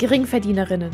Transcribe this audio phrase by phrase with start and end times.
[0.00, 0.90] Geringverdienerinnen.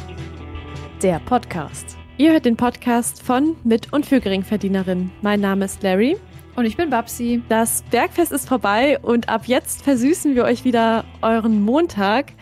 [1.01, 1.97] Der Podcast.
[2.17, 5.13] Ihr hört den Podcast von, mit und für Geringverdienerinnen.
[5.23, 6.17] Mein Name ist Larry.
[6.57, 7.41] Und ich bin Babsi.
[7.49, 12.33] Das Bergfest ist vorbei und ab jetzt versüßen wir euch wieder euren Montag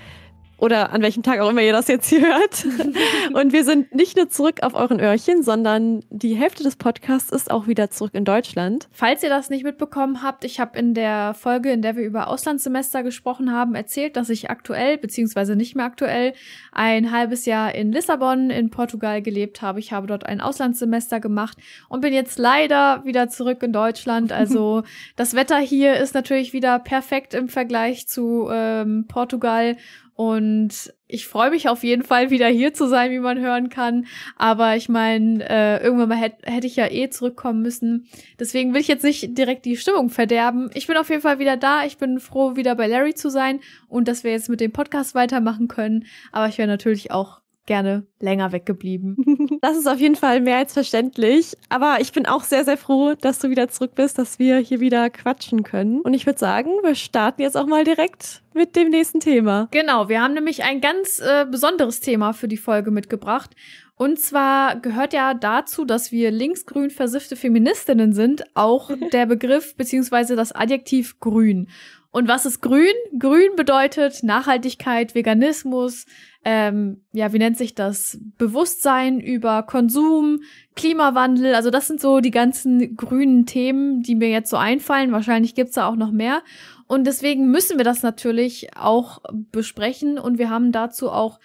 [0.57, 2.67] oder an welchem Tag auch immer ihr das jetzt hier hört.
[3.35, 7.51] Und wir sind nicht nur zurück auf euren Öhrchen, sondern die Hälfte des Podcasts ist
[7.51, 8.89] auch wieder zurück in Deutschland.
[8.93, 12.29] Falls ihr das nicht mitbekommen habt, ich habe in der Folge, in der wir über
[12.29, 16.35] Auslandssemester gesprochen haben, erzählt, dass ich aktuell, beziehungsweise nicht mehr aktuell,
[16.73, 19.81] ein halbes Jahr in Lissabon in Portugal gelebt habe.
[19.81, 24.33] Ich habe dort ein Auslandssemester gemacht und bin jetzt leider wieder zurück in Deutschland.
[24.45, 24.83] Also
[25.17, 29.77] das Wetter hier ist natürlich wieder perfekt im Vergleich zu ähm, Portugal
[30.17, 34.07] und ich freue mich auf jeden Fall wieder hier zu sein, wie man hören kann.
[34.37, 38.07] Aber ich meine, äh, irgendwann mal hätte hätt ich ja eh zurückkommen müssen.
[38.39, 40.71] Deswegen will ich jetzt nicht direkt die Stimmung verderben.
[40.75, 41.85] Ich bin auf jeden Fall wieder da.
[41.85, 45.15] Ich bin froh, wieder bei Larry zu sein und dass wir jetzt mit dem Podcast
[45.15, 46.07] weitermachen können.
[46.31, 49.17] Aber ich wäre natürlich auch gerne länger weggeblieben.
[49.61, 51.57] Das ist auf jeden Fall mehr als verständlich.
[51.71, 54.81] Aber ich bin auch sehr, sehr froh, dass du wieder zurück bist, dass wir hier
[54.81, 56.01] wieder quatschen können.
[56.01, 59.69] Und ich würde sagen, wir starten jetzt auch mal direkt mit dem nächsten Thema.
[59.71, 63.55] Genau, wir haben nämlich ein ganz äh, besonderes Thema für die Folge mitgebracht.
[63.97, 70.37] Und zwar gehört ja dazu, dass wir linksgrün versiffte Feministinnen sind, auch der Begriff beziehungsweise
[70.37, 71.69] das Adjektiv grün.
[72.15, 72.95] Und was ist grün?
[73.19, 76.07] Grün bedeutet Nachhaltigkeit, Veganismus,
[76.45, 78.21] ähm, ja, wie nennt sich das?
[78.39, 80.39] Bewusstsein über Konsum,
[80.77, 81.57] Klimawandel.
[81.57, 85.11] Also das sind so die ganzen grünen Themen, die mir jetzt so einfallen.
[85.11, 86.43] Wahrscheinlich gibt's da auch noch mehr.
[86.87, 89.19] Und deswegen müssen wir das natürlich auch
[89.51, 90.17] besprechen.
[90.17, 91.41] Und wir haben dazu auch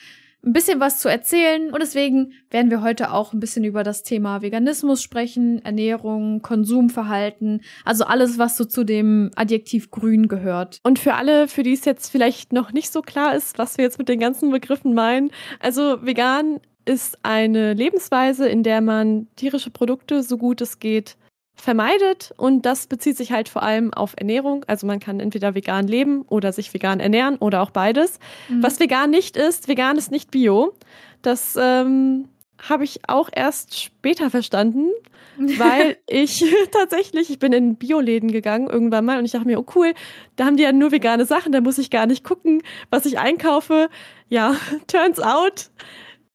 [0.46, 4.04] ein bisschen was zu erzählen und deswegen werden wir heute auch ein bisschen über das
[4.04, 10.80] Thema Veganismus sprechen, Ernährung, Konsumverhalten, also alles, was so zu dem Adjektiv grün gehört.
[10.84, 13.84] Und für alle, für die es jetzt vielleicht noch nicht so klar ist, was wir
[13.84, 19.70] jetzt mit den ganzen Begriffen meinen, also vegan ist eine Lebensweise, in der man tierische
[19.70, 21.18] Produkte so gut es geht
[21.62, 24.64] vermeidet und das bezieht sich halt vor allem auf Ernährung.
[24.68, 28.20] Also man kann entweder vegan leben oder sich vegan ernähren oder auch beides.
[28.48, 28.64] Mhm.
[28.64, 30.74] Was vegan nicht ist, vegan ist nicht bio.
[31.22, 32.30] Das ähm,
[32.68, 34.90] habe ich auch erst später verstanden,
[35.38, 39.66] weil ich tatsächlich, ich bin in Bioläden gegangen irgendwann mal und ich dachte mir, oh
[39.76, 39.94] cool,
[40.36, 43.20] da haben die ja nur vegane Sachen, da muss ich gar nicht gucken, was ich
[43.20, 43.90] einkaufe.
[44.28, 44.56] Ja,
[44.88, 45.70] turns out,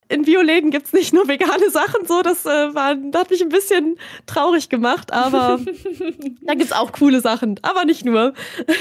[0.08, 3.42] in Bioläden gibt es nicht nur vegane Sachen, so, das, äh, war, das hat mich
[3.42, 5.60] ein bisschen traurig gemacht, aber
[6.42, 8.34] da gibt es auch coole Sachen, aber nicht nur.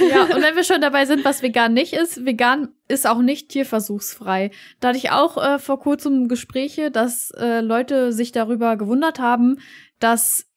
[0.09, 3.49] ja, und wenn wir schon dabei sind, was vegan nicht ist, vegan ist auch nicht
[3.49, 4.51] tierversuchsfrei.
[4.79, 9.59] Da hatte ich auch äh, vor kurzem Gespräche, dass äh, Leute sich darüber gewundert haben,
[9.99, 10.47] dass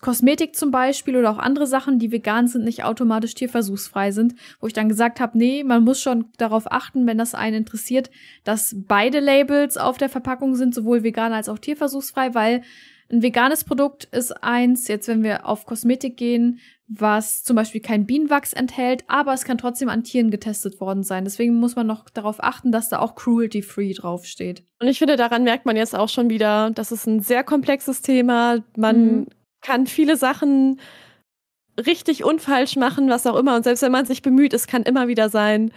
[0.00, 4.66] Kosmetik zum Beispiel oder auch andere Sachen, die vegan sind, nicht automatisch tierversuchsfrei sind, wo
[4.66, 8.10] ich dann gesagt habe, nee, man muss schon darauf achten, wenn das einen interessiert,
[8.44, 12.62] dass beide Labels auf der Verpackung sind, sowohl vegan als auch tierversuchsfrei, weil
[13.10, 18.06] ein veganes Produkt ist eins, jetzt wenn wir auf Kosmetik gehen, was zum Beispiel kein
[18.06, 21.24] Bienenwachs enthält, aber es kann trotzdem an Tieren getestet worden sein.
[21.24, 24.64] Deswegen muss man noch darauf achten, dass da auch cruelty-free draufsteht.
[24.80, 28.02] Und ich finde, daran merkt man jetzt auch schon wieder, das ist ein sehr komplexes
[28.02, 28.64] Thema.
[28.76, 29.26] Man mhm
[29.60, 30.80] kann viele Sachen
[31.84, 33.56] richtig und falsch machen, was auch immer.
[33.56, 35.72] Und selbst wenn man sich bemüht, es kann immer wieder sein,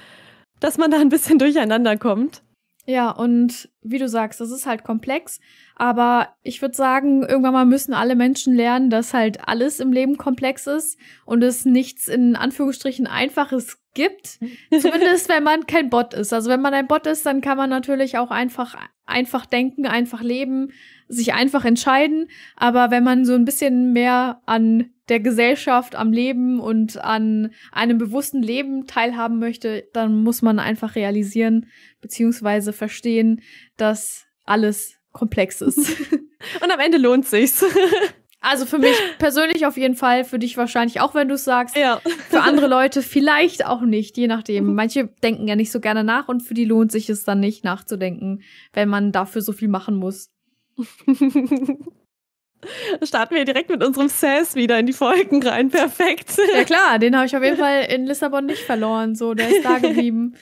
[0.59, 2.41] dass man da ein bisschen durcheinander kommt.
[2.85, 5.39] Ja, und wie du sagst, das ist halt komplex.
[5.75, 10.17] Aber ich würde sagen, irgendwann mal müssen alle Menschen lernen, dass halt alles im Leben
[10.17, 14.39] komplex ist und es nichts in Anführungsstrichen Einfaches gibt.
[14.71, 16.33] Zumindest wenn man kein Bot ist.
[16.33, 20.21] Also wenn man ein Bot ist, dann kann man natürlich auch einfach, einfach denken, einfach
[20.21, 20.71] leben,
[21.07, 22.29] sich einfach entscheiden.
[22.55, 27.97] Aber wenn man so ein bisschen mehr an der Gesellschaft, am Leben und an einem
[27.97, 31.67] bewussten Leben teilhaben möchte, dann muss man einfach realisieren,
[31.99, 33.41] beziehungsweise verstehen,
[33.75, 35.79] dass alles komplex ist.
[36.63, 37.65] und am Ende lohnt sich's.
[38.41, 41.75] Also für mich persönlich auf jeden Fall, für dich wahrscheinlich auch, wenn du es sagst.
[41.75, 42.01] Ja.
[42.29, 44.73] Für andere Leute vielleicht auch nicht, je nachdem.
[44.75, 47.63] Manche denken ja nicht so gerne nach und für die lohnt sich es dann nicht
[47.63, 48.41] nachzudenken,
[48.73, 50.29] wenn man dafür so viel machen muss.
[53.03, 55.69] Starten wir direkt mit unserem Sass wieder in die Folgen rein.
[55.69, 56.37] Perfekt.
[56.53, 59.15] Ja klar, den habe ich auf jeden Fall in Lissabon nicht verloren.
[59.15, 60.35] So, der ist da geblieben.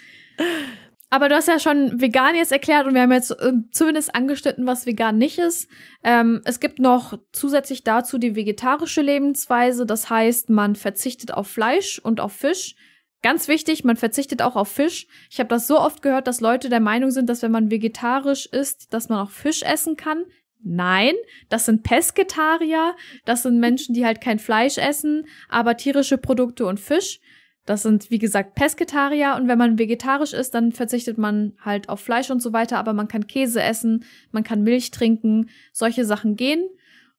[1.10, 4.68] Aber du hast ja schon vegan jetzt erklärt und wir haben jetzt äh, zumindest angeschnitten,
[4.68, 5.70] was vegan nicht ist.
[6.04, 9.86] Ähm, es gibt noch zusätzlich dazu die vegetarische Lebensweise.
[9.86, 12.76] Das heißt, man verzichtet auf Fleisch und auf Fisch.
[13.24, 15.08] Ganz wichtig, man verzichtet auch auf Fisch.
[15.32, 18.46] Ich habe das so oft gehört, dass Leute der Meinung sind, dass wenn man vegetarisch
[18.48, 20.26] isst, dass man auch Fisch essen kann.
[20.62, 21.14] Nein,
[21.50, 22.96] das sind Pesketarier.
[23.26, 27.22] Das sind Menschen, die halt kein Fleisch essen, aber tierische Produkte und Fisch.
[27.68, 32.00] Das sind, wie gesagt, Pesketarier und wenn man vegetarisch ist, dann verzichtet man halt auf
[32.00, 36.38] Fleisch und so weiter, aber man kann Käse essen, man kann Milch trinken, solche Sachen
[36.38, 36.66] gehen.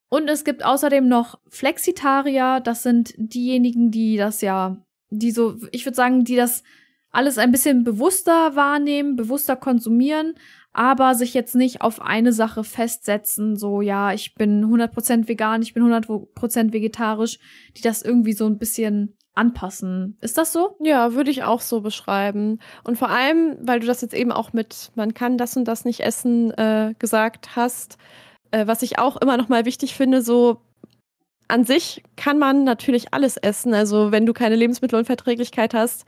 [0.09, 5.85] Und es gibt außerdem noch Flexitarier, das sind diejenigen, die das ja, die so, ich
[5.85, 6.63] würde sagen, die das
[7.11, 10.33] alles ein bisschen bewusster wahrnehmen, bewusster konsumieren,
[10.73, 15.75] aber sich jetzt nicht auf eine Sache festsetzen, so ja, ich bin 100% vegan, ich
[15.75, 17.37] bin 100% vegetarisch,
[17.77, 20.17] die das irgendwie so ein bisschen anpassen.
[20.21, 20.75] Ist das so?
[20.81, 22.59] Ja, würde ich auch so beschreiben.
[22.83, 25.85] Und vor allem, weil du das jetzt eben auch mit man kann das und das
[25.85, 27.97] nicht essen äh, gesagt hast,
[28.51, 30.61] äh, was ich auch immer noch mal wichtig finde, so
[31.47, 33.73] an sich kann man natürlich alles essen.
[33.73, 36.05] Also wenn du keine Lebensmittelunverträglichkeit hast,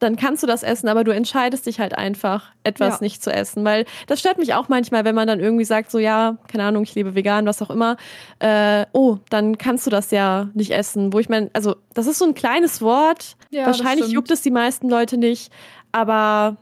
[0.00, 2.98] dann kannst du das essen, aber du entscheidest dich halt einfach, etwas ja.
[3.02, 3.64] nicht zu essen.
[3.64, 6.82] Weil das stört mich auch manchmal, wenn man dann irgendwie sagt, so ja, keine Ahnung,
[6.82, 7.98] ich lebe vegan, was auch immer.
[8.38, 11.12] Äh, oh, dann kannst du das ja nicht essen.
[11.12, 13.36] Wo ich meine, also das ist so ein kleines Wort.
[13.50, 15.52] Ja, Wahrscheinlich juckt es die meisten Leute nicht,
[15.92, 16.56] aber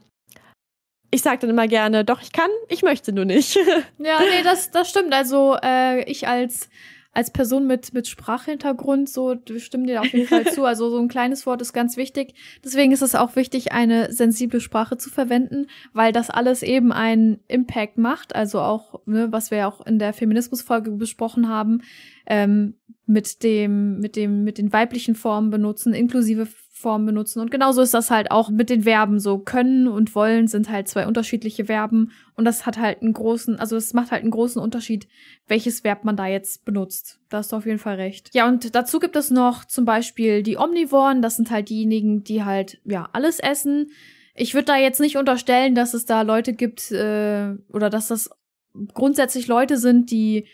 [1.11, 3.57] ich sage dann immer gerne, doch, ich kann, ich möchte nur nicht.
[3.99, 5.15] ja, nee, das, das stimmt.
[5.15, 6.69] Also äh, ich als
[7.19, 10.65] als Person mit, mit Sprachhintergrund, so, wir stimmen dir auf jeden Fall zu.
[10.65, 12.35] Also so ein kleines Wort ist ganz wichtig.
[12.65, 17.41] Deswegen ist es auch wichtig, eine sensible Sprache zu verwenden, weil das alles eben einen
[17.49, 18.37] Impact macht.
[18.37, 21.83] Also auch, ne, was wir ja auch in der Feminismusfolge besprochen haben,
[22.27, 22.75] ähm,
[23.05, 26.47] mit dem, mit dem, mit den weiblichen Formen benutzen, inklusive
[26.79, 27.41] Form benutzen.
[27.41, 29.39] Und genauso ist das halt auch mit den Verben so.
[29.39, 32.13] Können und wollen sind halt zwei unterschiedliche Verben.
[32.37, 35.09] Und das hat halt einen großen, also es macht halt einen großen Unterschied,
[35.49, 37.21] welches Verb man da jetzt benutzt.
[37.29, 38.31] Da hast du auf jeden Fall recht.
[38.33, 41.21] Ja, und dazu gibt es noch zum Beispiel die Omnivoren.
[41.21, 43.91] Das sind halt diejenigen, die halt, ja, alles essen.
[44.35, 48.31] Ich würde da jetzt nicht unterstellen, dass es da Leute gibt, äh, oder dass das
[48.95, 50.47] grundsätzlich Leute sind, die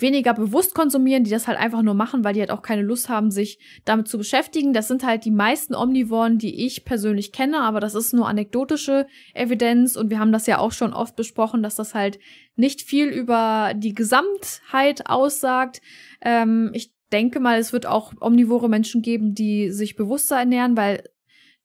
[0.00, 3.08] weniger bewusst konsumieren, die das halt einfach nur machen, weil die halt auch keine Lust
[3.08, 4.72] haben, sich damit zu beschäftigen.
[4.72, 9.06] Das sind halt die meisten Omnivoren, die ich persönlich kenne, aber das ist nur anekdotische
[9.34, 12.18] Evidenz und wir haben das ja auch schon oft besprochen, dass das halt
[12.56, 15.80] nicht viel über die Gesamtheit aussagt.
[16.20, 21.04] Ähm, ich denke mal, es wird auch omnivore Menschen geben, die sich bewusster ernähren, weil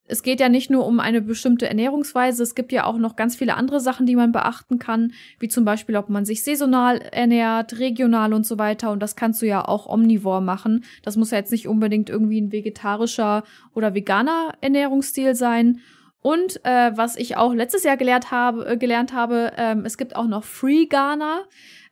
[0.06, 3.36] es geht ja nicht nur um eine bestimmte Ernährungsweise, es gibt ja auch noch ganz
[3.36, 7.80] viele andere Sachen, die man beachten kann, wie zum Beispiel, ob man sich saisonal ernährt,
[7.80, 8.92] regional und so weiter.
[8.92, 10.84] Und das kannst du ja auch omnivor machen.
[11.04, 15.80] Das muss ja jetzt nicht unbedingt irgendwie ein vegetarischer oder veganer Ernährungsstil sein.
[16.22, 20.16] Und äh, was ich auch letztes Jahr gelernt habe, äh, gelernt habe, ähm, es gibt
[20.16, 21.44] auch noch Free-Ghana.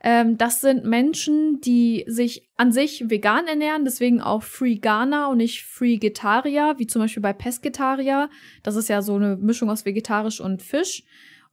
[0.03, 5.37] Ähm, das sind Menschen, die sich an sich vegan ernähren, deswegen auch Free Ghana und
[5.37, 8.29] nicht Free Getaria, wie zum Beispiel bei Pesketaria.
[8.63, 11.03] Das ist ja so eine Mischung aus vegetarisch und Fisch.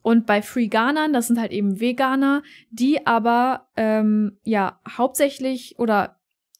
[0.01, 6.18] Und bei Free Ghanern, das sind halt eben Veganer, die aber ähm, ja hauptsächlich oder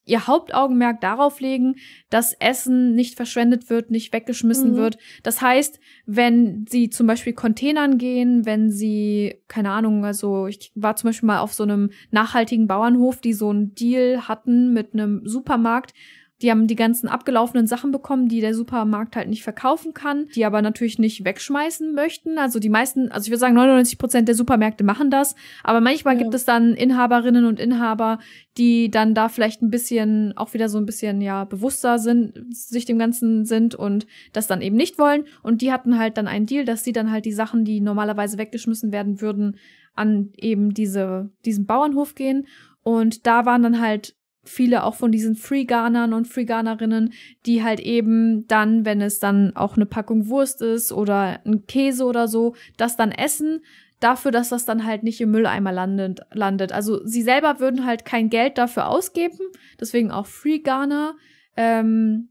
[0.09, 1.77] ihr Hauptaugenmerk darauf legen,
[2.11, 4.77] dass Essen nicht verschwendet wird, nicht weggeschmissen mhm.
[4.77, 4.99] wird.
[5.23, 10.97] Das heißt, wenn sie zum Beispiel Containern gehen, wenn sie, keine Ahnung, also ich war
[10.97, 15.27] zum Beispiel mal auf so einem nachhaltigen Bauernhof, die so einen Deal hatten mit einem
[15.27, 15.93] Supermarkt,
[16.41, 20.45] die haben die ganzen abgelaufenen Sachen bekommen, die der Supermarkt halt nicht verkaufen kann, die
[20.45, 22.39] aber natürlich nicht wegschmeißen möchten.
[22.39, 26.15] Also die meisten, also ich würde sagen 99 Prozent der Supermärkte machen das, aber manchmal
[26.15, 26.23] ja.
[26.23, 28.21] gibt es dann Inhaberinnen und Inhaber,
[28.57, 32.85] die dann da vielleicht ein bisschen, auch wieder so ein bisschen, ja, bewusster sind, sich
[32.85, 35.25] dem Ganzen sind und das dann eben nicht wollen.
[35.43, 38.39] Und die hatten halt dann einen Deal, dass sie dann halt die Sachen, die normalerweise
[38.39, 39.57] weggeschmissen werden würden,
[39.95, 42.47] an eben diese, diesen Bauernhof gehen.
[42.83, 44.15] Und da waren dann halt
[44.49, 47.13] viele auch von diesen Free-Ghanern und Free-Ghanerinnen,
[47.47, 52.05] die halt eben dann, wenn es dann auch eine Packung Wurst ist oder ein Käse
[52.05, 53.61] oder so, das dann essen,
[54.01, 56.21] dafür, dass das dann halt nicht im Mülleimer landet.
[56.33, 56.73] landet.
[56.73, 59.39] Also sie selber würden halt kein Geld dafür ausgeben,
[59.81, 61.17] deswegen auch Free-Ghana,
[61.57, 62.31] ähm,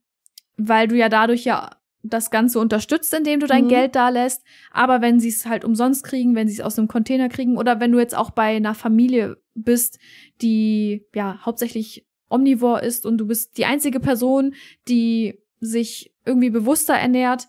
[0.56, 1.72] weil du ja dadurch ja
[2.04, 3.70] das Ganze unterstützt, indem du dein mhm.
[3.70, 4.44] Geld da lässt.
[4.72, 7.80] Aber wenn sie es halt umsonst kriegen, wenn sie es aus einem Container kriegen oder
[7.80, 10.00] wenn du jetzt auch bei einer Familie bist,
[10.42, 14.54] die ja hauptsächlich omnivor ist und du bist die einzige Person,
[14.88, 17.48] die sich irgendwie bewusster ernährt,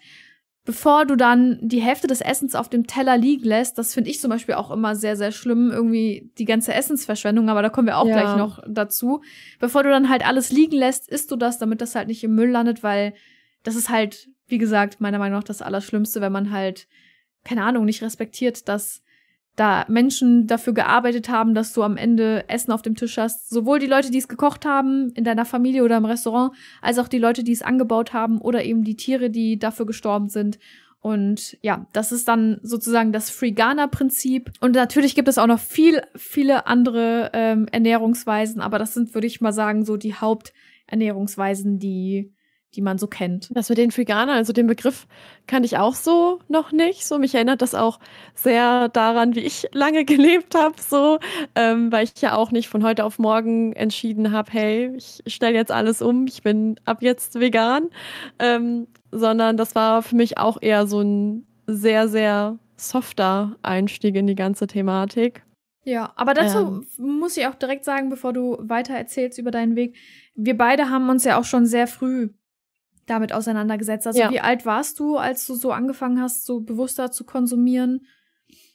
[0.68, 4.20] bevor du dann die Hälfte des Essens auf dem Teller liegen lässt, das finde ich
[4.20, 7.96] zum Beispiel auch immer sehr, sehr schlimm, irgendwie die ganze Essensverschwendung, aber da kommen wir
[7.96, 8.20] auch ja.
[8.20, 9.22] gleich noch dazu.
[9.58, 12.34] Bevor du dann halt alles liegen lässt, isst du das, damit das halt nicht im
[12.34, 13.14] Müll landet, weil
[13.62, 16.88] das ist halt, wie gesagt, meiner Meinung nach das Allerschlimmste, wenn man halt,
[17.44, 19.02] keine Ahnung, nicht respektiert, dass
[19.58, 23.50] da Menschen dafür gearbeitet haben, dass du am Ende Essen auf dem Tisch hast.
[23.50, 27.08] Sowohl die Leute, die es gekocht haben in deiner Familie oder im Restaurant, als auch
[27.08, 30.58] die Leute, die es angebaut haben oder eben die Tiere, die dafür gestorben sind.
[31.00, 34.52] Und ja, das ist dann sozusagen das Free-Ghana-Prinzip.
[34.60, 39.26] Und natürlich gibt es auch noch viel, viele andere ähm, Ernährungsweisen, aber das sind, würde
[39.26, 42.32] ich mal sagen, so die Haupternährungsweisen, die
[42.74, 43.48] die man so kennt.
[43.54, 45.06] Das mit den Veganern, also den Begriff
[45.46, 47.06] kannte ich auch so noch nicht.
[47.06, 47.98] So, mich erinnert das auch
[48.34, 51.18] sehr daran, wie ich lange gelebt habe, so,
[51.54, 55.54] ähm, weil ich ja auch nicht von heute auf morgen entschieden habe, hey, ich stelle
[55.54, 57.88] jetzt alles um, ich bin ab jetzt vegan,
[58.38, 64.26] ähm, sondern das war für mich auch eher so ein sehr, sehr softer Einstieg in
[64.26, 65.42] die ganze Thematik.
[65.84, 66.86] Ja, aber dazu ähm.
[66.98, 69.96] muss ich auch direkt sagen, bevor du weiter erzählst über deinen Weg,
[70.34, 72.28] wir beide haben uns ja auch schon sehr früh
[73.10, 74.06] damit auseinandergesetzt.
[74.06, 74.30] Also ja.
[74.30, 78.06] wie alt warst du, als du so angefangen hast, so bewusster zu konsumieren?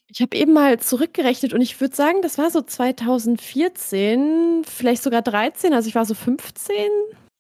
[0.08, 5.24] Ich habe eben mal zurückgerechnet und ich würde sagen, das war so 2014, vielleicht sogar
[5.24, 6.76] 13, also ich war so 15.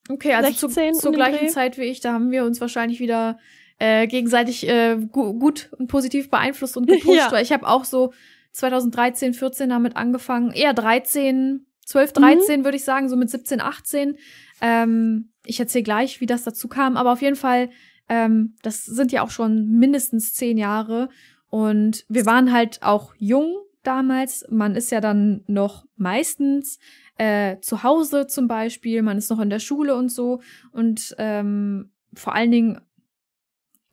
[0.09, 3.37] Okay, also 16 zu, zur gleichen Zeit wie ich, da haben wir uns wahrscheinlich wieder
[3.79, 7.31] äh, gegenseitig äh, gu gut und positiv beeinflusst und gepusht, ja.
[7.31, 8.11] weil ich habe auch so
[8.53, 12.63] 2013, 14 damit angefangen, eher 13, 12, 13 mhm.
[12.65, 14.17] würde ich sagen, so mit 17, 18.
[14.61, 17.69] Ähm, ich erzähle gleich, wie das dazu kam, aber auf jeden Fall,
[18.09, 21.09] ähm, das sind ja auch schon mindestens zehn Jahre
[21.47, 24.45] und wir waren halt auch jung damals.
[24.49, 26.79] Man ist ja dann noch meistens
[27.17, 31.91] äh, zu Hause zum Beispiel, man ist noch in der Schule und so und ähm,
[32.13, 32.79] vor allen Dingen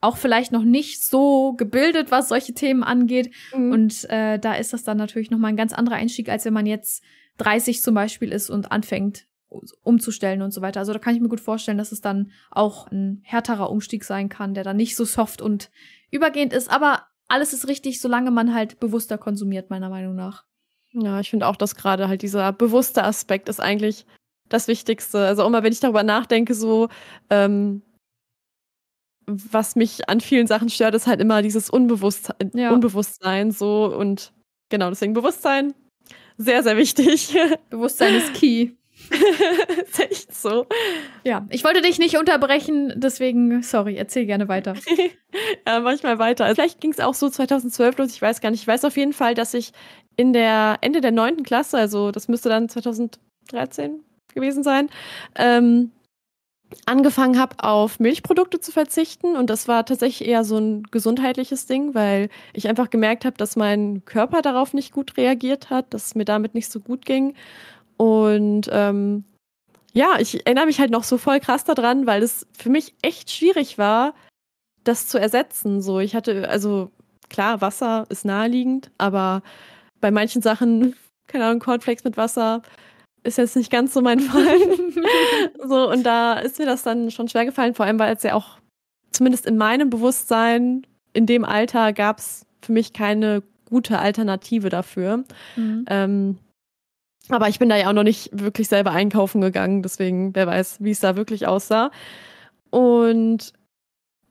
[0.00, 3.34] auch vielleicht noch nicht so gebildet, was solche Themen angeht.
[3.54, 3.72] Mhm.
[3.72, 6.66] Und äh, da ist das dann natürlich nochmal ein ganz anderer Einstieg, als wenn man
[6.66, 7.02] jetzt
[7.40, 9.26] 30 zum Beispiel ist und anfängt,
[9.82, 10.80] umzustellen und so weiter.
[10.80, 14.28] Also da kann ich mir gut vorstellen, dass es dann auch ein härterer Umstieg sein
[14.28, 15.70] kann, der dann nicht so soft und
[16.10, 16.70] übergehend ist.
[16.70, 20.44] Aber alles ist richtig, solange man halt bewusster konsumiert, meiner Meinung nach.
[20.92, 24.06] Ja, ich finde auch, dass gerade halt dieser bewusste Aspekt ist eigentlich
[24.48, 25.24] das Wichtigste.
[25.26, 26.88] Also immer, wenn ich darüber nachdenke, so,
[27.30, 27.82] ähm,
[29.26, 32.72] was mich an vielen Sachen stört, ist halt immer dieses Unbewusstsein, ja.
[32.72, 34.32] Unbewusstsein so und
[34.70, 35.74] genau, deswegen Bewusstsein
[36.40, 37.36] sehr, sehr wichtig.
[37.70, 38.70] Bewusstsein ist key.
[39.82, 40.66] ist echt so.
[41.22, 44.74] Ja, ich wollte dich nicht unterbrechen, deswegen, sorry, erzähl gerne weiter.
[45.66, 46.46] ja, manchmal weiter.
[46.46, 48.62] Also vielleicht ging es auch so 2012 los, ich weiß gar nicht.
[48.62, 49.72] Ich weiß auf jeden Fall, dass ich
[50.16, 54.02] in der Ende der neunten Klasse, also das müsste dann 2013
[54.34, 54.88] gewesen sein,
[55.36, 55.92] ähm,
[56.86, 59.36] angefangen habe, auf Milchprodukte zu verzichten.
[59.36, 63.56] Und das war tatsächlich eher so ein gesundheitliches Ding, weil ich einfach gemerkt habe, dass
[63.56, 67.34] mein Körper darauf nicht gut reagiert hat, dass es mir damit nicht so gut ging.
[67.96, 69.24] Und ähm,
[69.92, 73.30] ja, ich erinnere mich halt noch so voll krass daran, weil es für mich echt
[73.30, 74.14] schwierig war,
[74.84, 75.82] das zu ersetzen.
[75.82, 76.90] So, ich hatte, also
[77.28, 79.42] klar, Wasser ist naheliegend, aber
[80.00, 80.94] bei manchen Sachen,
[81.26, 82.62] keine Ahnung, Cornflakes mit Wasser
[83.22, 84.58] ist jetzt nicht ganz so mein Fall.
[85.66, 88.34] so, und da ist mir das dann schon schwer gefallen, vor allem, weil es ja
[88.34, 88.58] auch,
[89.12, 95.24] zumindest in meinem Bewusstsein, in dem Alter gab es für mich keine gute Alternative dafür.
[95.56, 95.84] Mhm.
[95.88, 96.38] Ähm,
[97.28, 100.78] aber ich bin da ja auch noch nicht wirklich selber einkaufen gegangen, deswegen wer weiß,
[100.80, 101.90] wie es da wirklich aussah.
[102.70, 103.52] Und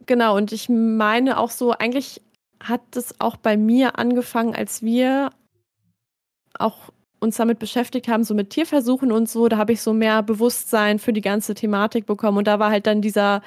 [0.05, 2.22] genau, und ich meine auch so, eigentlich
[2.62, 5.31] hat es auch bei mir angefangen, als wir
[6.58, 10.23] auch uns damit beschäftigt haben, so mit Tierversuchen und so, da habe ich so mehr
[10.23, 12.38] Bewusstsein für die ganze Thematik bekommen.
[12.38, 13.41] Und da war halt dann dieser,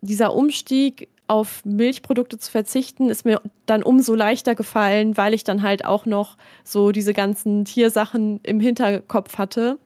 [0.00, 5.62] dieser Umstieg auf Milchprodukte zu verzichten, ist mir dann umso leichter gefallen, weil ich dann
[5.62, 9.78] halt auch noch so diese ganzen Tiersachen im Hinterkopf hatte.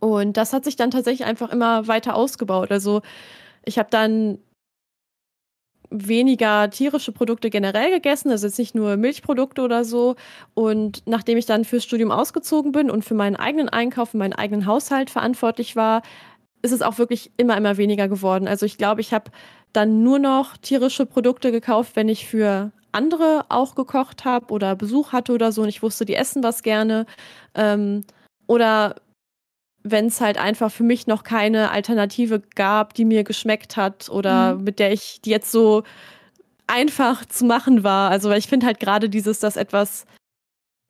[0.00, 2.70] Und das hat sich dann tatsächlich einfach immer weiter ausgebaut.
[2.70, 3.02] Also
[3.64, 4.38] ich habe dann
[5.90, 10.16] weniger tierische Produkte generell gegessen, also jetzt nicht nur Milchprodukte oder so.
[10.54, 14.34] Und nachdem ich dann fürs Studium ausgezogen bin und für meinen eigenen Einkauf, für meinen
[14.34, 16.02] eigenen Haushalt verantwortlich war,
[16.62, 18.48] ist es auch wirklich immer, immer weniger geworden.
[18.48, 19.30] Also ich glaube, ich habe
[19.72, 25.12] dann nur noch tierische Produkte gekauft, wenn ich für andere auch gekocht habe oder Besuch
[25.12, 27.06] hatte oder so und ich wusste, die essen was gerne.
[27.54, 28.04] Ähm,
[28.46, 28.96] oder
[29.82, 34.56] wenn es halt einfach für mich noch keine Alternative gab, die mir geschmeckt hat oder
[34.56, 34.64] mhm.
[34.64, 35.84] mit der ich, die jetzt so
[36.66, 38.10] einfach zu machen war.
[38.10, 40.06] Also ich finde halt gerade dieses, dass etwas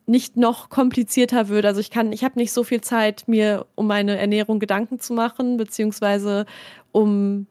[0.07, 1.67] nicht noch komplizierter wird.
[1.67, 5.13] Also ich kann, ich habe nicht so viel Zeit, mir um meine Ernährung Gedanken zu
[5.13, 6.47] machen, beziehungsweise
[6.93, 7.47] um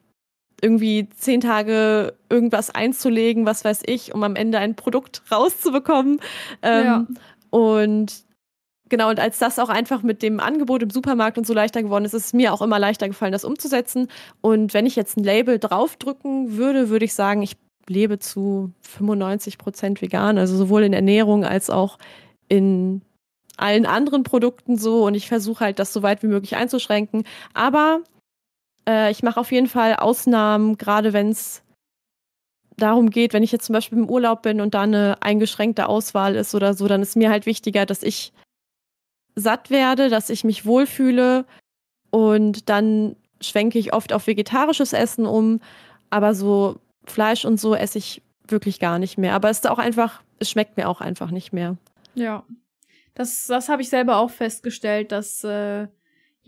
[0.60, 6.20] irgendwie zehn Tage irgendwas einzulegen, was weiß ich, um am Ende ein Produkt rauszubekommen.
[6.62, 7.06] Ähm, ja.
[7.50, 8.24] Und
[8.88, 12.04] genau, und als das auch einfach mit dem Angebot im Supermarkt und so leichter geworden
[12.04, 14.08] ist, ist es mir auch immer leichter gefallen, das umzusetzen.
[14.40, 17.56] Und wenn ich jetzt ein Label draufdrücken würde, würde ich sagen, ich
[17.88, 21.98] lebe zu 95 Prozent vegan, also sowohl in Ernährung als auch
[22.48, 23.02] in
[23.56, 25.04] allen anderen Produkten so.
[25.04, 27.24] Und ich versuche halt, das so weit wie möglich einzuschränken.
[27.54, 28.00] Aber
[28.88, 31.62] äh, ich mache auf jeden Fall Ausnahmen, gerade wenn es
[32.76, 36.36] darum geht, wenn ich jetzt zum Beispiel im Urlaub bin und da eine eingeschränkte Auswahl
[36.36, 38.32] ist oder so, dann ist mir halt wichtiger, dass ich
[39.38, 41.44] satt werde, dass ich mich wohlfühle
[42.10, 45.60] und dann schwenke ich oft auf vegetarisches Essen um,
[46.10, 49.34] aber so Fleisch und so esse ich wirklich gar nicht mehr.
[49.34, 51.76] Aber es ist auch einfach, es schmeckt mir auch einfach nicht mehr.
[52.14, 52.44] Ja.
[53.14, 55.88] Das, das habe ich selber auch festgestellt, dass äh,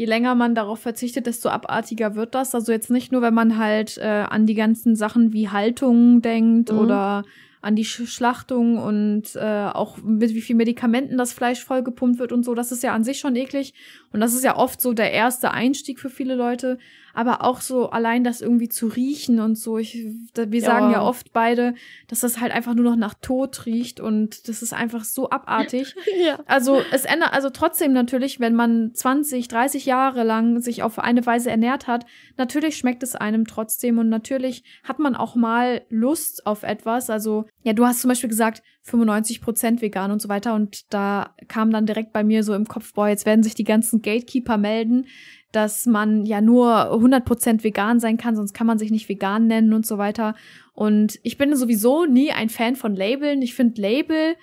[0.00, 2.54] je länger man darauf verzichtet, desto abartiger wird das.
[2.54, 6.72] Also jetzt nicht nur, wenn man halt äh, an die ganzen Sachen wie Haltung denkt
[6.72, 6.78] mhm.
[6.78, 7.24] oder
[7.60, 12.46] an die Schlachtung und äh, auch mit wie viel Medikamenten das Fleisch vollgepumpt wird und
[12.46, 12.54] so.
[12.54, 13.74] Das ist ja an sich schon eklig.
[14.10, 16.78] Und das ist ja oft so der erste Einstieg für viele Leute
[17.14, 19.78] aber auch so allein das irgendwie zu riechen und so.
[19.78, 20.92] Ich, wir sagen ja.
[20.98, 21.74] ja oft beide,
[22.08, 25.94] dass das halt einfach nur noch nach Tod riecht und das ist einfach so abartig.
[26.24, 26.38] ja.
[26.46, 31.24] Also es ändert, also trotzdem natürlich, wenn man 20, 30 Jahre lang sich auf eine
[31.26, 36.46] Weise ernährt hat, natürlich schmeckt es einem trotzdem und natürlich hat man auch mal Lust
[36.46, 37.10] auf etwas.
[37.10, 41.34] Also ja, du hast zum Beispiel gesagt, 95 Prozent vegan und so weiter und da
[41.48, 44.56] kam dann direkt bei mir so im Kopf, boah, jetzt werden sich die ganzen Gatekeeper
[44.56, 45.06] melden
[45.52, 49.72] dass man ja nur 100% vegan sein kann, sonst kann man sich nicht vegan nennen
[49.72, 50.34] und so weiter.
[50.74, 53.42] Und ich bin sowieso nie ein Fan von Labeln.
[53.42, 54.36] Ich finde Label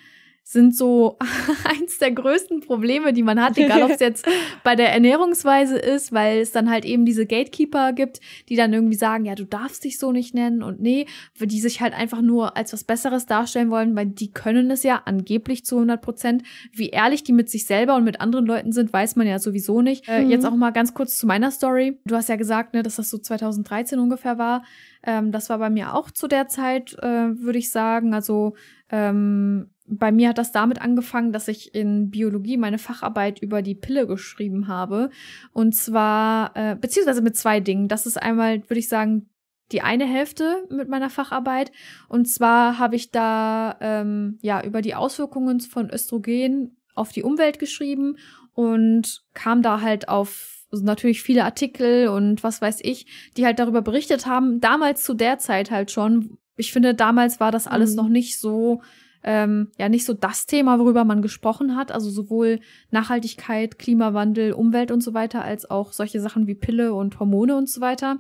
[0.50, 1.18] sind so
[1.66, 4.26] eins der größten Probleme, die man hat, egal ob es jetzt
[4.64, 8.96] bei der Ernährungsweise ist, weil es dann halt eben diese Gatekeeper gibt, die dann irgendwie
[8.96, 11.06] sagen, ja, du darfst dich so nicht nennen und nee,
[11.38, 15.02] die sich halt einfach nur als was Besseres darstellen wollen, weil die können es ja
[15.04, 16.44] angeblich zu 100 Prozent.
[16.72, 19.82] Wie ehrlich die mit sich selber und mit anderen Leuten sind, weiß man ja sowieso
[19.82, 20.08] nicht.
[20.08, 20.30] Äh, mhm.
[20.30, 22.00] Jetzt auch mal ganz kurz zu meiner Story.
[22.06, 24.64] Du hast ja gesagt, ne, dass das so 2013 ungefähr war.
[25.04, 28.14] Ähm, das war bei mir auch zu der Zeit, äh, würde ich sagen.
[28.14, 28.56] Also
[28.90, 33.76] ähm, bei mir hat das damit angefangen, dass ich in Biologie meine Facharbeit über die
[33.76, 35.10] Pille geschrieben habe.
[35.54, 37.88] Und zwar, äh, beziehungsweise mit zwei Dingen.
[37.88, 39.30] Das ist einmal, würde ich sagen,
[39.72, 41.72] die eine Hälfte mit meiner Facharbeit.
[42.10, 47.60] Und zwar habe ich da ähm, ja über die Auswirkungen von Östrogen auf die Umwelt
[47.60, 48.18] geschrieben
[48.54, 53.06] und kam da halt auf also natürlich viele Artikel und was weiß ich,
[53.38, 54.60] die halt darüber berichtet haben.
[54.60, 56.38] Damals zu der Zeit halt schon.
[56.58, 57.96] Ich finde, damals war das alles mhm.
[57.96, 58.82] noch nicht so
[59.24, 61.92] ähm, ja nicht so das Thema, worüber man gesprochen hat.
[61.92, 62.60] Also sowohl
[62.92, 67.70] Nachhaltigkeit, Klimawandel, Umwelt und so weiter, als auch solche Sachen wie Pille und Hormone und
[67.70, 68.18] so weiter.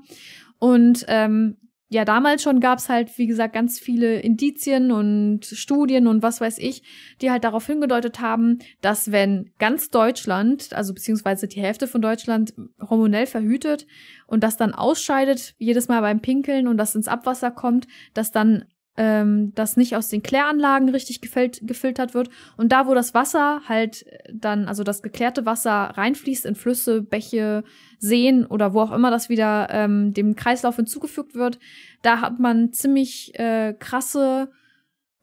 [0.59, 1.57] Und ähm,
[1.89, 6.57] ja, damals schon gab's halt, wie gesagt, ganz viele Indizien und Studien und was weiß
[6.57, 6.83] ich,
[7.21, 12.53] die halt darauf hingedeutet haben, dass wenn ganz Deutschland, also beziehungsweise die Hälfte von Deutschland
[12.81, 13.87] hormonell verhütet
[14.25, 18.65] und das dann ausscheidet, jedes Mal beim Pinkeln und das ins Abwasser kommt, dass dann
[18.97, 22.29] ähm, das nicht aus den Kläranlagen richtig gefil gefiltert wird.
[22.57, 27.63] Und da, wo das Wasser halt dann, also das geklärte Wasser reinfließt in Flüsse, Bäche,
[27.99, 31.59] Seen oder wo auch immer das wieder ähm, dem Kreislauf hinzugefügt wird,
[32.01, 34.51] da hat man ziemlich äh, krasse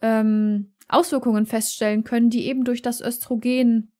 [0.01, 3.91] ähm, Auswirkungen feststellen können, die eben durch das Östrogen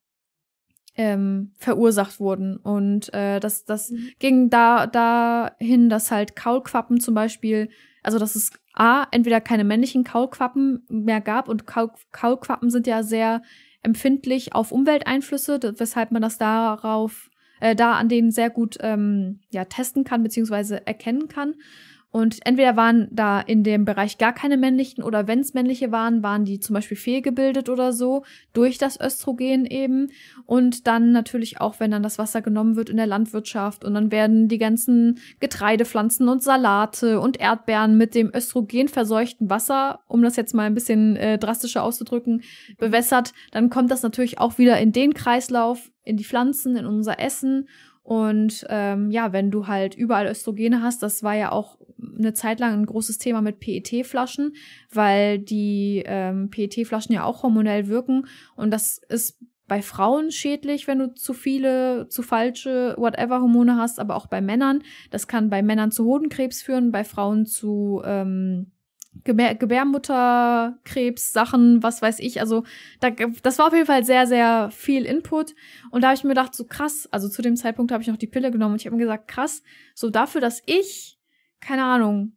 [0.95, 2.57] ähm, verursacht wurden.
[2.57, 4.09] Und äh, das, das mhm.
[4.19, 7.69] ging da dahin, dass halt Kaulquappen zum Beispiel,
[8.05, 13.03] also dass es A, entweder keine männlichen Kaulquappen mehr gab und Kaul Kaulquappen sind ja
[13.03, 13.41] sehr
[13.81, 19.65] empfindlich auf Umwelteinflüsse, weshalb man das darauf, äh, da an denen sehr gut ähm, ja,
[19.65, 21.55] testen kann, beziehungsweise erkennen kann.
[22.15, 26.23] Und entweder waren da in dem Bereich gar keine männlichen oder wenn es männliche waren,
[26.23, 28.23] waren die zum Beispiel fehlgebildet oder so
[28.53, 30.07] durch das Östrogen eben.
[30.45, 34.13] Und dann natürlich auch, wenn dann das Wasser genommen wird in der Landwirtschaft und dann
[34.13, 40.37] werden die ganzen Getreidepflanzen und Salate und Erdbeeren mit dem Östrogen verseuchten Wasser, um das
[40.37, 42.43] jetzt mal ein bisschen äh, drastischer auszudrücken,
[42.77, 47.19] bewässert, dann kommt das natürlich auch wieder in den Kreislauf, in die Pflanzen, in unser
[47.19, 47.67] Essen.
[48.05, 51.79] Und ähm, ja, wenn du halt überall Östrogene hast, das war ja auch
[52.19, 54.53] eine Zeit lang ein großes Thema mit PET-Flaschen,
[54.93, 58.27] weil die ähm, PET-Flaschen ja auch hormonell wirken.
[58.55, 63.99] Und das ist bei Frauen schädlich, wenn du zu viele, zu falsche, whatever Hormone hast,
[63.99, 64.83] aber auch bei Männern.
[65.09, 68.71] Das kann bei Männern zu Hodenkrebs führen, bei Frauen zu ähm,
[69.23, 72.41] Gebär Gebärmutterkrebs, Sachen, was weiß ich.
[72.41, 72.63] Also
[72.99, 75.55] da, das war auf jeden Fall sehr, sehr viel Input.
[75.89, 78.17] Und da habe ich mir gedacht, so krass, also zu dem Zeitpunkt habe ich noch
[78.17, 81.15] die Pille genommen und ich habe mir gesagt, krass, so dafür, dass ich
[81.65, 82.33] keine Ahnung,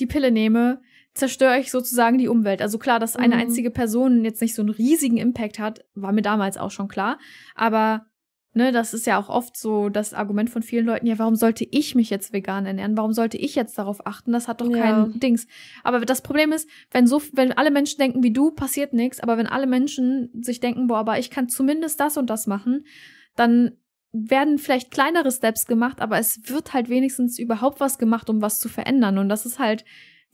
[0.00, 0.80] die Pille nehme,
[1.14, 2.62] zerstöre ich sozusagen die Umwelt.
[2.62, 3.42] Also klar, dass eine mhm.
[3.42, 7.18] einzige Person jetzt nicht so einen riesigen Impact hat, war mir damals auch schon klar.
[7.54, 8.06] Aber
[8.54, 11.66] ne, das ist ja auch oft so das Argument von vielen Leuten, ja, warum sollte
[11.70, 12.96] ich mich jetzt vegan ernähren?
[12.96, 14.32] Warum sollte ich jetzt darauf achten?
[14.32, 14.78] Das hat doch ja.
[14.78, 15.46] kein Dings.
[15.82, 19.20] Aber das Problem ist, wenn so, wenn alle Menschen denken wie du, passiert nichts.
[19.20, 22.84] Aber wenn alle Menschen sich denken, boah, aber ich kann zumindest das und das machen,
[23.36, 23.72] dann
[24.12, 28.60] werden vielleicht kleinere Steps gemacht, aber es wird halt wenigstens überhaupt was gemacht, um was
[28.60, 29.16] zu verändern.
[29.16, 29.84] Und das ist halt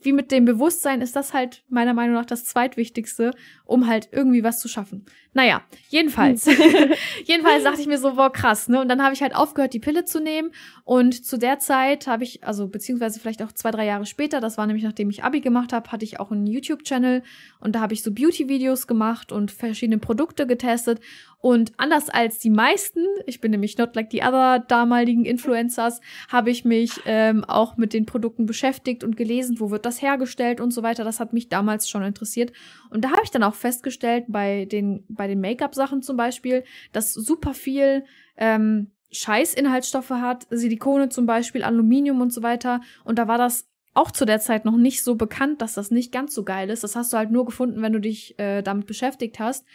[0.01, 3.31] wie mit dem Bewusstsein ist das halt meiner Meinung nach das zweitwichtigste,
[3.65, 5.05] um halt irgendwie was zu schaffen.
[5.33, 6.45] Naja, jedenfalls.
[7.25, 8.79] jedenfalls dachte ich mir so, wow, krass, ne?
[8.79, 10.51] Und dann habe ich halt aufgehört, die Pille zu nehmen.
[10.85, 14.57] Und zu der Zeit habe ich, also beziehungsweise vielleicht auch zwei, drei Jahre später, das
[14.57, 17.21] war nämlich nachdem ich Abi gemacht habe, hatte ich auch einen YouTube-Channel
[17.59, 21.01] und da habe ich so Beauty-Videos gemacht und verschiedene Produkte getestet.
[21.41, 26.49] Und anders als die meisten, ich bin nämlich not like the other damaligen Influencers, habe
[26.49, 30.71] ich mich ähm, auch mit den Produkten beschäftigt und gelesen, wo wird das hergestellt und
[30.71, 31.05] so weiter.
[31.05, 32.51] Das hat mich damals schon interessiert.
[32.89, 37.13] Und da habe ich dann auch festgestellt, bei den, bei den Make-up-Sachen zum Beispiel, dass
[37.13, 38.03] super viel
[38.35, 42.81] ähm, Scheißinhaltsstoffe hat, Silikone zum Beispiel, Aluminium und so weiter.
[43.05, 46.11] Und da war das auch zu der Zeit noch nicht so bekannt, dass das nicht
[46.11, 46.83] ganz so geil ist.
[46.83, 49.65] Das hast du halt nur gefunden, wenn du dich äh, damit beschäftigt hast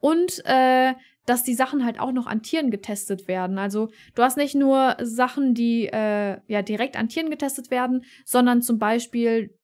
[0.00, 0.94] und äh,
[1.28, 3.58] dass die Sachen halt auch noch an Tieren getestet werden.
[3.58, 8.62] Also du hast nicht nur Sachen, die äh, ja direkt an Tieren getestet werden, sondern
[8.62, 9.54] zum Beispiel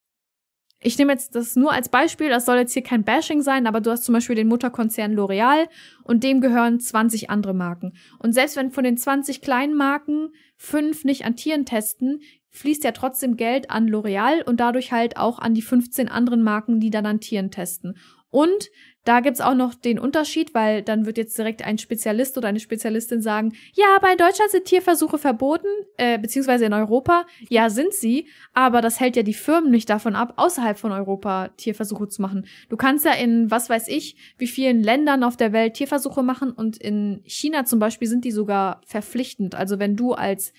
[0.87, 3.81] ich nehme jetzt das nur als Beispiel, das soll jetzt hier kein Bashing sein, aber
[3.81, 5.67] du hast zum Beispiel den Mutterkonzern L'Oreal
[6.03, 7.95] und dem gehören 20 andere Marken.
[8.19, 12.93] Und selbst wenn von den 20 kleinen Marken fünf nicht an Tieren testen, fließt ja
[12.93, 17.07] trotzdem Geld an L'Oreal und dadurch halt auch an die 15 anderen Marken, die dann
[17.07, 17.97] an Tieren testen.
[18.29, 18.69] Und
[19.05, 22.61] da gibt's auch noch den Unterschied, weil dann wird jetzt direkt ein Spezialist oder eine
[22.61, 27.27] Spezialistin sagen, ja, aber in Deutschland sind Tierversuche verboten, äh, beziehungsweise in Europa.
[27.49, 31.49] Ja, sind sie, aber das hält ja die Firmen nicht davon ab, außerhalb von Europa
[31.57, 32.47] Tierversuche zu machen.
[32.69, 36.51] Du kannst ja in, was weiß ich, wie vielen Ländern auf der Welt Tierversuche machen
[36.51, 39.55] und in China zum Beispiel sind die sogar verpflichtend.
[39.55, 40.53] Also wenn du als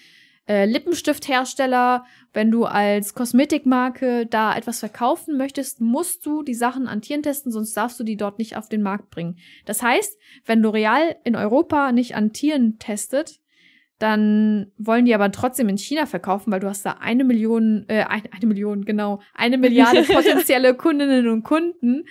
[0.47, 7.01] äh, Lippenstifthersteller, wenn du als Kosmetikmarke da etwas verkaufen möchtest, musst du die Sachen an
[7.01, 9.37] Tieren testen, sonst darfst du die dort nicht auf den Markt bringen.
[9.65, 13.39] Das heißt, wenn L'Oreal in Europa nicht an Tieren testet,
[13.97, 18.03] dann wollen die aber trotzdem in China verkaufen, weil du hast da eine Million, äh,
[18.03, 22.03] eine, eine Million, genau, eine Milliarde potenzielle Kundinnen und Kunden.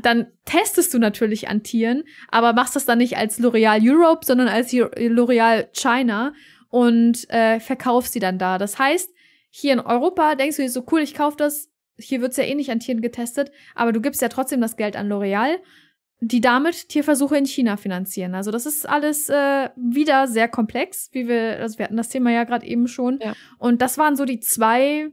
[0.00, 4.46] Dann testest du natürlich an Tieren, aber machst das dann nicht als L'Oreal Europe, sondern
[4.46, 6.32] als L'Oreal China
[6.68, 8.58] und äh, verkaufst sie dann da.
[8.58, 9.10] Das heißt,
[9.50, 12.54] hier in Europa denkst du dir so, cool, ich kauf das, hier wird's ja eh
[12.54, 15.56] nicht an Tieren getestet, aber du gibst ja trotzdem das Geld an L'Oreal,
[16.20, 18.34] die damit Tierversuche in China finanzieren.
[18.34, 22.32] Also das ist alles äh, wieder sehr komplex, wie wir, also wir hatten das Thema
[22.32, 23.20] ja gerade eben schon.
[23.22, 23.34] Ja.
[23.58, 25.10] Und das waren so die zwei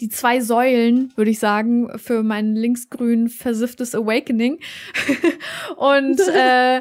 [0.00, 4.58] die zwei Säulen, würde ich sagen, für mein linksgrün versifftes Awakening.
[5.76, 6.80] und äh,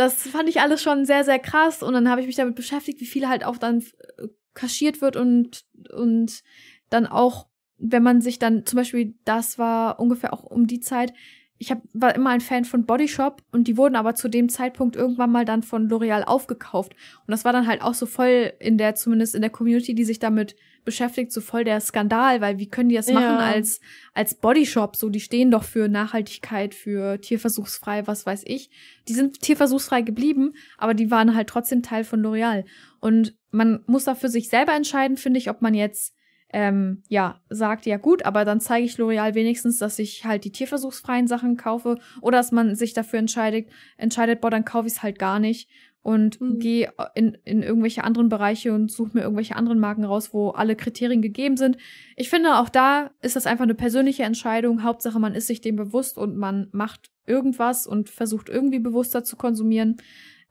[0.00, 1.82] das fand ich alles schon sehr, sehr krass.
[1.82, 3.80] Und dann habe ich mich damit beschäftigt, wie viel halt auch dann
[4.16, 6.42] äh, kaschiert wird und, und
[6.88, 11.12] dann auch, wenn man sich dann, zum Beispiel, das war ungefähr auch um die Zeit,
[11.58, 14.48] ich hab, war immer ein Fan von Body Shop und die wurden aber zu dem
[14.48, 16.94] Zeitpunkt irgendwann mal dann von L'Oreal aufgekauft.
[17.26, 20.04] Und das war dann halt auch so voll in der, zumindest in der Community, die
[20.04, 23.14] sich damit beschäftigt, so voll der Skandal, weil wie können die das ja.
[23.14, 23.80] machen als,
[24.14, 24.96] als Body Shop?
[24.96, 28.70] So, die stehen doch für Nachhaltigkeit, für tierversuchsfrei, was weiß ich.
[29.08, 32.64] Die sind tierversuchsfrei geblieben, aber die waren halt trotzdem Teil von L'Oreal.
[33.00, 36.14] Und man muss da für sich selber entscheiden, finde ich, ob man jetzt
[36.52, 40.50] ähm, ja, sagt, ja gut, aber dann zeige ich L'Oreal wenigstens, dass ich halt die
[40.50, 45.02] tierversuchsfreien Sachen kaufe oder dass man sich dafür entscheidet, entscheidet, boah, dann kaufe ich es
[45.02, 45.68] halt gar nicht
[46.02, 46.58] und mhm.
[46.58, 50.76] gehe in, in irgendwelche anderen Bereiche und suche mir irgendwelche anderen Marken raus, wo alle
[50.76, 51.76] Kriterien gegeben sind.
[52.16, 54.82] Ich finde, auch da ist das einfach eine persönliche Entscheidung.
[54.82, 59.36] Hauptsache, man ist sich dem bewusst und man macht irgendwas und versucht irgendwie bewusster zu
[59.36, 59.96] konsumieren.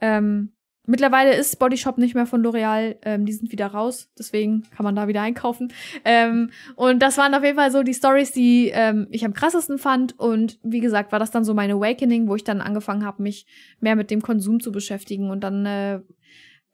[0.02, 0.54] Ähm,
[0.90, 4.84] Mittlerweile ist Body Shop nicht mehr von L'Oreal, ähm, die sind wieder raus, deswegen kann
[4.84, 5.72] man da wieder einkaufen.
[6.04, 9.78] Ähm, und das waren auf jeden Fall so die Stories, die ähm, ich am krassesten
[9.78, 10.18] fand.
[10.18, 13.46] Und wie gesagt, war das dann so mein Awakening, wo ich dann angefangen habe, mich
[13.80, 15.30] mehr mit dem Konsum zu beschäftigen.
[15.30, 16.00] Und dann äh,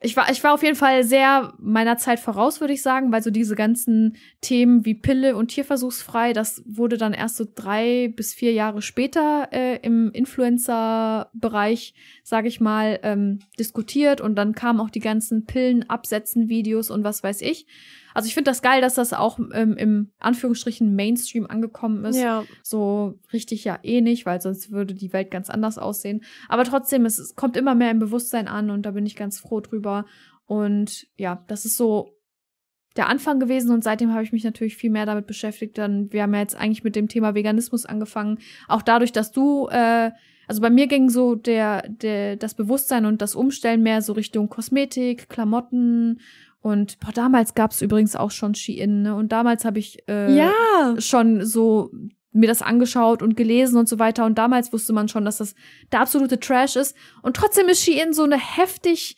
[0.01, 3.23] ich war, ich war auf jeden Fall sehr meiner Zeit voraus, würde ich sagen, weil
[3.23, 8.33] so diese ganzen Themen wie Pille und Tierversuchsfrei, das wurde dann erst so drei bis
[8.33, 14.89] vier Jahre später äh, im Influencer-Bereich, sage ich mal, ähm, diskutiert und dann kamen auch
[14.89, 17.65] die ganzen Pillen-Absetzen-Videos und was weiß ich.
[18.15, 22.15] Also ich finde das geil, dass das auch ähm, im Anführungsstrichen Mainstream angekommen ist.
[22.15, 22.45] Ja.
[22.63, 26.23] So richtig ja eh nicht, weil sonst würde die Welt ganz anders aussehen.
[26.47, 29.37] Aber trotzdem, es, es kommt immer mehr im Bewusstsein an und da bin ich ganz
[29.37, 30.05] froh drüber.
[30.45, 32.15] Und ja, das ist so
[32.95, 35.77] der Anfang gewesen und seitdem habe ich mich natürlich viel mehr damit beschäftigt.
[35.77, 38.39] Dann, wir haben ja jetzt eigentlich mit dem Thema Veganismus angefangen.
[38.69, 40.11] Auch dadurch, dass du, äh,
[40.47, 44.47] also bei mir ging so der, der, das Bewusstsein und das Umstellen mehr so Richtung
[44.47, 46.21] Kosmetik, Klamotten
[46.65, 49.13] und boah, damals gab es übrigens auch schon Shein, ne?
[49.13, 50.51] Und damals habe ich äh, ja.
[50.97, 51.91] schon so
[52.31, 54.25] mir das angeschaut und gelesen und so weiter.
[54.25, 55.53] Und damals wusste man schon, dass das
[55.91, 56.97] der absolute Trash ist.
[57.21, 59.15] Und trotzdem ist Shein so eine heftig,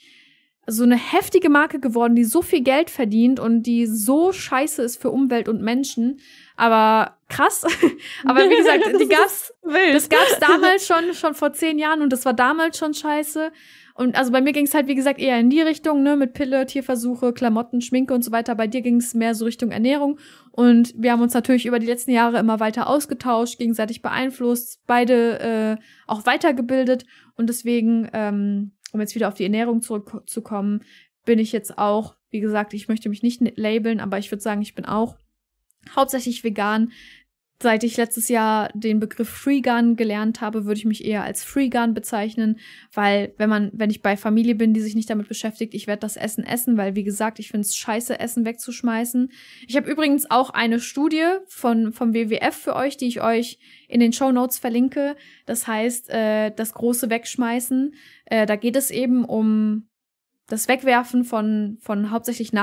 [0.65, 5.01] so eine heftige Marke geworden, die so viel Geld verdient und die so scheiße ist
[5.01, 6.19] für Umwelt und Menschen.
[6.57, 7.63] Aber krass.
[8.25, 12.25] Aber wie gesagt, die gab's, das gab's damals schon, schon vor zehn Jahren und das
[12.25, 13.53] war damals schon scheiße.
[13.97, 16.33] Und also bei mir ging es halt, wie gesagt, eher in die Richtung, ne, mit
[16.33, 18.53] Pille, Tierversuche, Klamotten, Schminke und so weiter.
[18.53, 20.19] Bei dir ging es mehr so Richtung Ernährung.
[20.51, 25.39] Und wir haben uns natürlich über die letzten Jahre immer weiter ausgetauscht, gegenseitig beeinflusst, beide
[25.39, 27.05] äh, auch weitergebildet.
[27.38, 30.83] Und deswegen, ähm, um jetzt wieder auf die Ernährung zurückzukommen,
[31.25, 34.62] bin ich jetzt auch, wie gesagt, ich möchte mich nicht labeln, aber ich würde sagen,
[34.62, 35.17] ich bin auch
[35.95, 36.91] hauptsächlich vegan,
[37.60, 41.96] Seit ich letztes Jahr den Begriff Freegun gelernt habe, würde ich mich eher als Freegun
[41.96, 42.60] bezeichnen,
[42.93, 46.02] weil wenn man, wenn ich bei Familie bin, die sich nicht damit beschäftigt, ich werde
[46.02, 49.32] das Essen essen, weil wie gesagt, ich finde es scheiße, Essen wegzuschmeißen.
[49.67, 54.02] Ich habe übrigens auch eine Studie von vom WWF für euch, die ich euch in
[54.02, 55.15] den Show Notes verlinke.
[55.48, 57.96] Das heißt, äh, das große Wegschmeißen.
[58.26, 59.88] Äh, da geht es eben um
[60.46, 62.54] das Wegwerfen von von hauptsächlich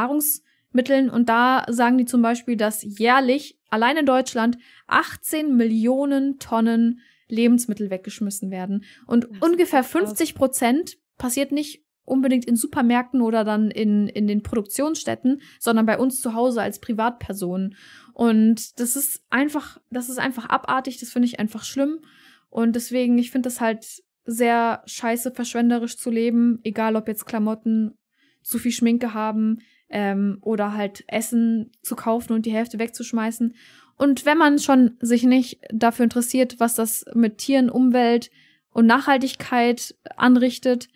[0.75, 4.59] Nahrungsmitteln und da sagen die zum Beispiel, dass jährlich allein in Deutschland
[4.89, 8.85] 18 Millionen Tonnen Lebensmittel weggeschmissen werden.
[9.07, 15.41] Und ungefähr 50 Prozent passiert nicht unbedingt in Supermärkten oder dann in, in den Produktionsstätten,
[15.59, 17.77] sondern bei uns zu Hause als Privatpersonen.
[18.13, 22.01] Und das ist einfach, das ist einfach abartig, das finde ich einfach schlimm.
[22.51, 27.97] Und deswegen, ich finde das halt sehr scheiße, verschwenderisch zu leben, egal ob jetzt Klamotten
[28.43, 29.61] zu viel Schminke haben
[29.95, 33.55] ähm, oder halt Essen zu kaufen und die Hälfte wegzuschmeißen.
[33.97, 38.31] Und wenn man schon sich nicht dafür interessiert, was das mit Tieren, Umwelt
[38.71, 40.89] und Nachhaltigkeit anrichtet,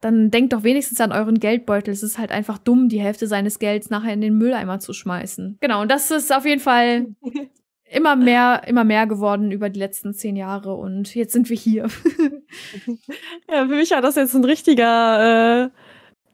[0.00, 1.92] dann denkt doch wenigstens an euren Geldbeutel.
[1.92, 5.58] Es ist halt einfach dumm, die Hälfte seines Gelds nachher in den Mülleimer zu schmeißen.
[5.60, 7.16] Genau, und das ist auf jeden Fall
[7.90, 11.82] immer mehr, immer mehr geworden über die letzten zehn Jahre und jetzt sind wir hier.
[13.50, 15.70] ja, für mich war das jetzt ein richtiger äh,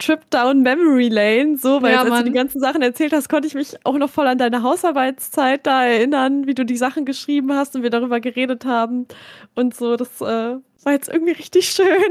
[0.04, 3.46] Trip down Memory Lane, so, weil ja, als du die ganzen Sachen erzählt hast, konnte
[3.46, 7.52] ich mich auch noch voll an deine Hausarbeitszeit da erinnern, wie du die Sachen geschrieben
[7.52, 9.06] hast und wir darüber geredet haben
[9.54, 9.96] und so.
[9.96, 11.86] Das äh, war jetzt irgendwie richtig schön.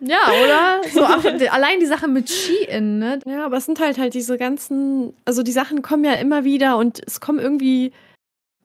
[0.00, 0.88] Ja, oder?
[0.92, 3.18] So auch, allein die Sache mit Ski-In, ne?
[3.26, 6.76] Ja, aber es sind halt halt diese ganzen, also die Sachen kommen ja immer wieder
[6.76, 7.92] und es kommen irgendwie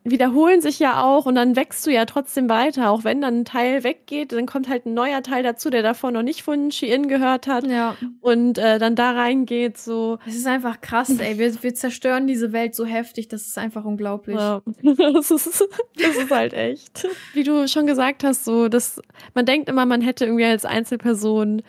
[0.03, 2.89] wiederholen sich ja auch und dann wächst du ja trotzdem weiter.
[2.89, 6.11] Auch wenn dann ein Teil weggeht, dann kommt halt ein neuer Teil dazu, der davor
[6.11, 7.95] noch nicht von Shein gehört hat ja.
[8.21, 9.77] und äh, dann da reingeht.
[9.77, 10.17] So.
[10.25, 11.37] Es ist einfach krass, ey.
[11.37, 14.37] Wir, wir zerstören diese Welt so heftig, das ist einfach unglaublich.
[14.37, 14.61] Ja.
[14.83, 17.07] das, ist, das ist halt echt.
[17.33, 19.01] Wie du schon gesagt hast, so, dass
[19.33, 21.61] man denkt immer, man hätte irgendwie als Einzelperson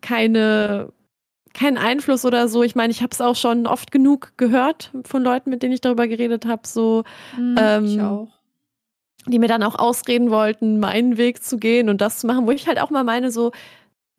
[0.00, 0.92] keine
[1.54, 2.62] keinen Einfluss oder so.
[2.62, 5.80] Ich meine, ich habe es auch schon oft genug gehört von Leuten, mit denen ich
[5.80, 8.28] darüber geredet habe, so hm, ähm, ich auch.
[9.26, 12.50] die mir dann auch ausreden wollten, meinen Weg zu gehen und das zu machen, wo
[12.50, 13.52] ich halt auch mal meine, so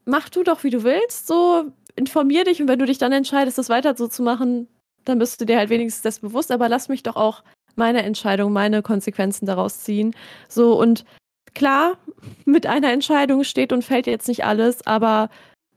[0.05, 1.65] mach du doch, wie du willst, so
[1.95, 4.67] informier dich und wenn du dich dann entscheidest, das weiter so zu machen,
[5.05, 7.43] dann bist du dir halt wenigstens das bewusst, aber lass mich doch auch
[7.75, 10.15] meine Entscheidung, meine Konsequenzen daraus ziehen.
[10.47, 11.05] So und
[11.53, 11.97] klar,
[12.45, 15.29] mit einer Entscheidung steht und fällt jetzt nicht alles, aber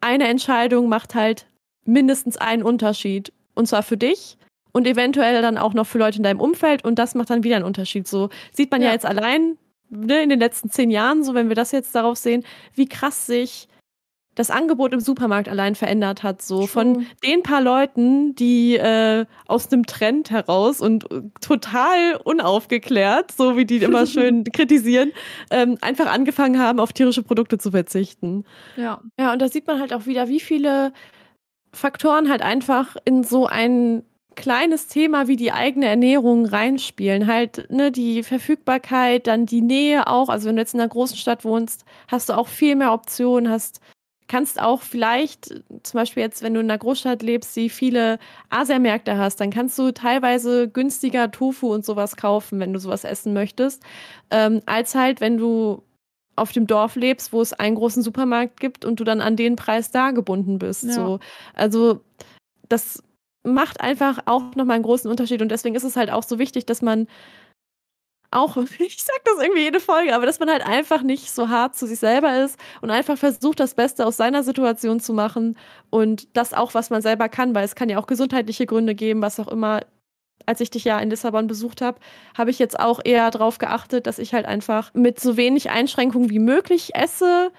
[0.02, 1.46] eine Entscheidung macht halt
[1.84, 3.32] mindestens einen Unterschied.
[3.54, 4.38] Und zwar für dich
[4.72, 6.84] und eventuell dann auch noch für Leute in deinem Umfeld.
[6.84, 8.08] Und das macht dann wieder einen Unterschied.
[8.08, 9.58] So sieht man ja, ja jetzt allein
[9.90, 13.26] ne, in den letzten zehn Jahren, so wenn wir das jetzt darauf sehen, wie krass
[13.26, 13.68] sich
[14.34, 16.42] das Angebot im Supermarkt allein verändert hat.
[16.42, 23.32] So von den paar Leuten, die äh, aus einem Trend heraus und äh, total unaufgeklärt,
[23.32, 25.12] so wie die immer schön kritisieren,
[25.50, 28.44] ähm, einfach angefangen haben, auf tierische Produkte zu verzichten.
[28.76, 29.02] Ja.
[29.18, 30.92] Ja, und da sieht man halt auch wieder, wie viele
[31.72, 34.02] Faktoren halt einfach in so ein
[34.34, 37.26] kleines Thema wie die eigene Ernährung reinspielen.
[37.26, 40.28] Halt, ne, die Verfügbarkeit, dann die Nähe auch.
[40.28, 43.50] Also wenn du jetzt in einer großen Stadt wohnst, hast du auch viel mehr Optionen,
[43.50, 43.80] hast
[44.32, 48.18] kannst auch vielleicht, zum Beispiel jetzt, wenn du in einer Großstadt lebst, die viele
[48.48, 53.34] Asiamärkte hast, dann kannst du teilweise günstiger Tofu und sowas kaufen, wenn du sowas essen
[53.34, 53.82] möchtest,
[54.30, 55.82] ähm, als halt, wenn du
[56.34, 59.54] auf dem Dorf lebst, wo es einen großen Supermarkt gibt und du dann an den
[59.54, 60.84] Preis da gebunden bist.
[60.84, 60.92] Ja.
[60.92, 61.20] So.
[61.52, 62.00] Also
[62.70, 63.02] das
[63.44, 66.64] macht einfach auch nochmal einen großen Unterschied und deswegen ist es halt auch so wichtig,
[66.64, 67.06] dass man
[68.32, 71.76] auch, ich sag das irgendwie jede Folge, aber dass man halt einfach nicht so hart
[71.76, 75.56] zu sich selber ist und einfach versucht, das Beste aus seiner Situation zu machen
[75.90, 79.22] und das auch, was man selber kann, weil es kann ja auch gesundheitliche Gründe geben,
[79.22, 79.80] was auch immer.
[80.44, 82.00] Als ich dich ja in Lissabon besucht habe,
[82.36, 86.30] habe ich jetzt auch eher darauf geachtet, dass ich halt einfach mit so wenig Einschränkungen
[86.30, 87.52] wie möglich esse,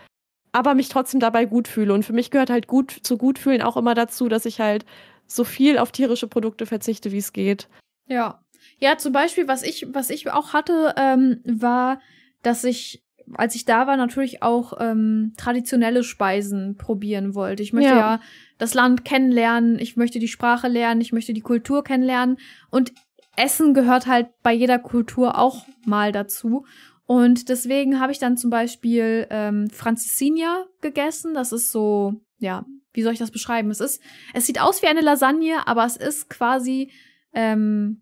[0.52, 1.94] aber mich trotzdem dabei gut fühle.
[1.94, 4.86] Und für mich gehört halt gut zu gut fühlen auch immer dazu, dass ich halt
[5.28, 7.70] so viel auf tierische Produkte verzichte, wie es geht.
[8.10, 8.43] Ja,
[8.80, 12.00] ja, zum Beispiel, was ich, was ich auch hatte, ähm, war,
[12.42, 13.04] dass ich,
[13.36, 17.64] als ich da war, natürlich auch ähm, traditionelle Speisen probieren wollte.
[17.64, 17.98] Ich möchte ja.
[17.98, 18.22] ja
[18.58, 22.38] das Land kennenlernen, ich möchte die Sprache lernen, ich möchte die Kultur kennenlernen.
[22.70, 22.94] Und
[23.36, 26.66] Essen gehört halt bei jeder Kultur auch mal dazu.
[27.06, 31.34] Und deswegen habe ich dann zum Beispiel ähm, Francesinha gegessen.
[31.34, 33.72] Das ist so, ja, wie soll ich das beschreiben?
[33.72, 34.02] Es ist,
[34.34, 36.92] es sieht aus wie eine Lasagne, aber es ist quasi
[37.34, 38.02] ähm,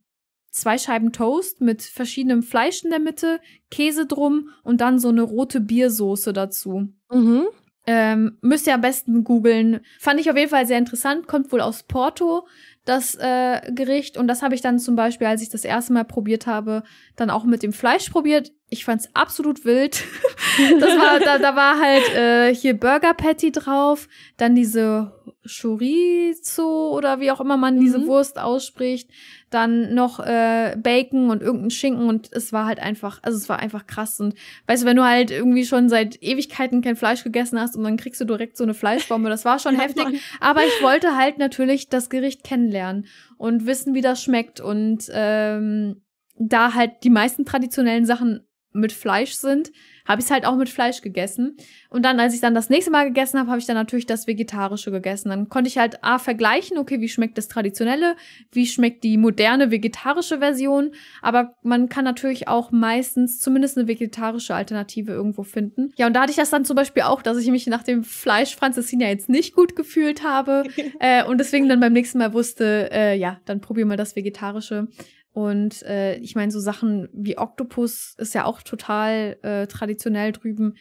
[0.51, 5.23] zwei Scheiben Toast mit verschiedenem Fleisch in der Mitte, Käse drum und dann so eine
[5.23, 6.89] rote Biersoße dazu.
[7.11, 7.47] Mhm.
[7.87, 9.79] Ähm, müsst ihr am besten googeln.
[9.99, 11.27] Fand ich auf jeden Fall sehr interessant.
[11.27, 12.45] Kommt wohl aus Porto
[12.85, 14.17] das äh, Gericht.
[14.17, 16.83] Und das habe ich dann zum Beispiel, als ich das erste Mal probiert habe,
[17.15, 18.51] dann auch mit dem Fleisch probiert.
[18.73, 20.01] Ich fand's absolut wild.
[20.79, 24.07] das war, da, da war halt äh, hier Burger Patty drauf,
[24.37, 25.11] dann diese
[25.45, 27.79] Chorizo oder wie auch immer man mhm.
[27.81, 29.09] diese Wurst ausspricht,
[29.49, 33.59] dann noch äh, Bacon und irgendein Schinken und es war halt einfach, also es war
[33.59, 34.35] einfach krass und
[34.67, 37.97] weißt du, wenn du halt irgendwie schon seit Ewigkeiten kein Fleisch gegessen hast und dann
[37.97, 40.15] kriegst du direkt so eine Fleischbombe, das war schon ja, heftig, Mann.
[40.39, 43.05] aber ich wollte halt natürlich das Gericht kennenlernen
[43.37, 46.03] und wissen, wie das schmeckt und ähm,
[46.37, 49.71] da halt die meisten traditionellen Sachen mit Fleisch sind,
[50.07, 51.57] habe ich es halt auch mit Fleisch gegessen.
[51.89, 54.27] Und dann, als ich dann das nächste Mal gegessen habe, habe ich dann natürlich das
[54.27, 55.29] Vegetarische gegessen.
[55.29, 58.15] Dann konnte ich halt A vergleichen, okay, wie schmeckt das Traditionelle,
[58.51, 60.91] wie schmeckt die moderne vegetarische Version.
[61.21, 65.93] Aber man kann natürlich auch meistens zumindest eine vegetarische Alternative irgendwo finden.
[65.97, 68.03] Ja, und da hatte ich das dann zum Beispiel auch, dass ich mich nach dem
[68.03, 70.63] Fleisch Franzesina jetzt nicht gut gefühlt habe.
[70.99, 74.87] äh, und deswegen dann beim nächsten Mal wusste, äh, ja, dann probier mal das Vegetarische.
[75.33, 80.75] Und äh, ich meine, so Sachen wie Oktopus ist ja auch total äh, traditionell drüben.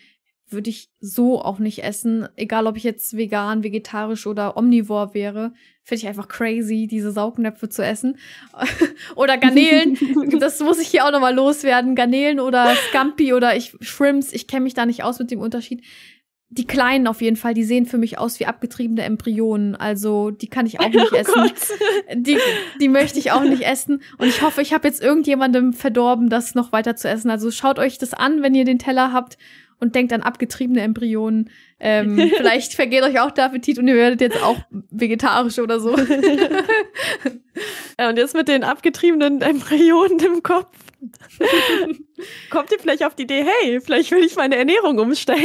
[0.48, 2.26] Würde ich so auch nicht essen.
[2.34, 5.52] Egal, ob ich jetzt vegan, vegetarisch oder omnivor wäre.
[5.84, 8.18] Finde ich einfach crazy, diese Saugnäpfe zu essen.
[9.14, 9.96] oder Garnelen.
[10.40, 11.94] das muss ich hier auch nochmal loswerden.
[11.94, 14.32] Garnelen oder Scampi oder ich, Shrimps.
[14.32, 15.84] Ich kenne mich da nicht aus mit dem Unterschied
[16.52, 19.76] die kleinen auf jeden Fall, die sehen für mich aus wie abgetriebene Embryonen.
[19.76, 21.52] Also die kann ich auch nicht oh essen.
[22.14, 22.38] Die,
[22.80, 24.02] die möchte ich auch nicht essen.
[24.18, 27.30] Und ich hoffe, ich habe jetzt irgendjemandem verdorben, das noch weiter zu essen.
[27.30, 29.38] Also schaut euch das an, wenn ihr den Teller habt
[29.78, 31.50] und denkt an abgetriebene Embryonen.
[31.78, 34.58] Ähm, vielleicht vergeht euch auch der Appetit und ihr werdet jetzt auch
[34.90, 35.96] vegetarisch oder so.
[37.98, 40.76] ja, und jetzt mit den abgetriebenen Embryonen im Kopf.
[42.50, 45.40] Kommt ihr vielleicht auf die Idee, hey, vielleicht will ich meine Ernährung umstellen?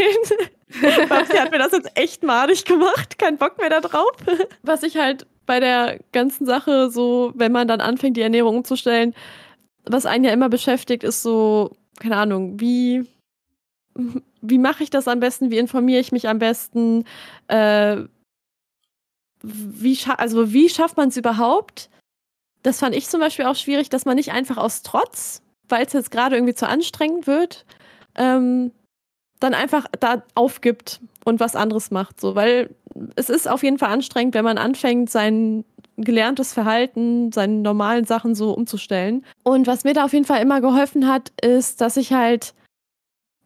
[0.68, 4.12] Babsi hat mir das jetzt echt madig gemacht, kein Bock mehr da drauf.
[4.64, 9.14] Was ich halt bei der ganzen Sache so, wenn man dann anfängt, die Ernährung umzustellen,
[9.86, 13.06] was einen ja immer beschäftigt, ist so, keine Ahnung, wie,
[14.42, 17.06] wie mache ich das am besten, wie informiere ich mich am besten,
[17.48, 17.98] äh,
[19.44, 21.90] wie, also wie schafft man es überhaupt?
[22.64, 25.94] Das fand ich zum Beispiel auch schwierig, dass man nicht einfach aus Trotz, weil es
[25.94, 27.66] jetzt gerade irgendwie zu anstrengend wird,
[28.16, 28.72] ähm,
[29.40, 32.20] dann einfach da aufgibt und was anderes macht.
[32.20, 32.70] So, weil
[33.16, 35.66] es ist auf jeden Fall anstrengend, wenn man anfängt, sein
[35.98, 39.26] gelerntes Verhalten, seine normalen Sachen so umzustellen.
[39.44, 42.54] Und was mir da auf jeden Fall immer geholfen hat, ist, dass ich halt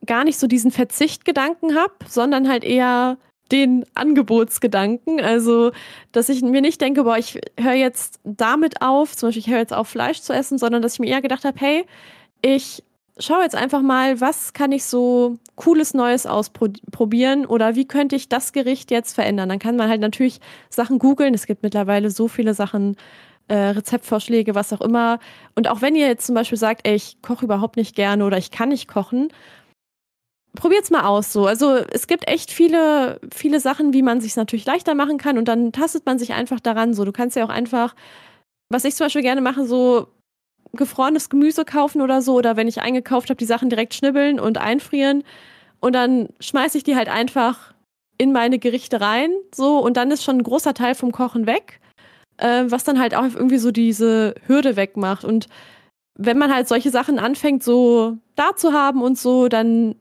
[0.05, 3.17] gar nicht so diesen Verzichtgedanken habe, sondern halt eher
[3.51, 5.19] den Angebotsgedanken.
[5.19, 5.71] Also,
[6.11, 9.59] dass ich mir nicht denke, boah, ich höre jetzt damit auf, zum Beispiel ich höre
[9.59, 11.85] jetzt auf, Fleisch zu essen, sondern dass ich mir eher gedacht habe, hey,
[12.41, 12.83] ich
[13.19, 18.29] schau jetzt einfach mal, was kann ich so cooles Neues ausprobieren oder wie könnte ich
[18.29, 19.49] das Gericht jetzt verändern.
[19.49, 21.33] Dann kann man halt natürlich Sachen googeln.
[21.33, 22.95] Es gibt mittlerweile so viele Sachen,
[23.49, 25.19] äh, Rezeptvorschläge, was auch immer.
[25.55, 28.37] Und auch wenn ihr jetzt zum Beispiel sagt, ey, ich koche überhaupt nicht gerne oder
[28.37, 29.29] ich kann nicht kochen,
[30.55, 31.45] probiert's mal aus so.
[31.45, 35.47] Also es gibt echt viele, viele Sachen, wie man sich natürlich leichter machen kann und
[35.47, 36.93] dann tastet man sich einfach daran.
[36.93, 37.95] So, du kannst ja auch einfach,
[38.69, 40.07] was ich zum Beispiel gerne mache, so
[40.73, 42.35] gefrorenes Gemüse kaufen oder so.
[42.35, 45.23] Oder wenn ich eingekauft habe, die Sachen direkt schnibbeln und einfrieren.
[45.79, 47.73] Und dann schmeiße ich die halt einfach
[48.17, 49.31] in meine Gerichte rein.
[49.53, 51.79] So, und dann ist schon ein großer Teil vom Kochen weg.
[52.37, 55.25] Äh, was dann halt auch irgendwie so diese Hürde wegmacht.
[55.25, 55.47] Und
[56.15, 59.95] wenn man halt solche Sachen anfängt, so da zu haben und so, dann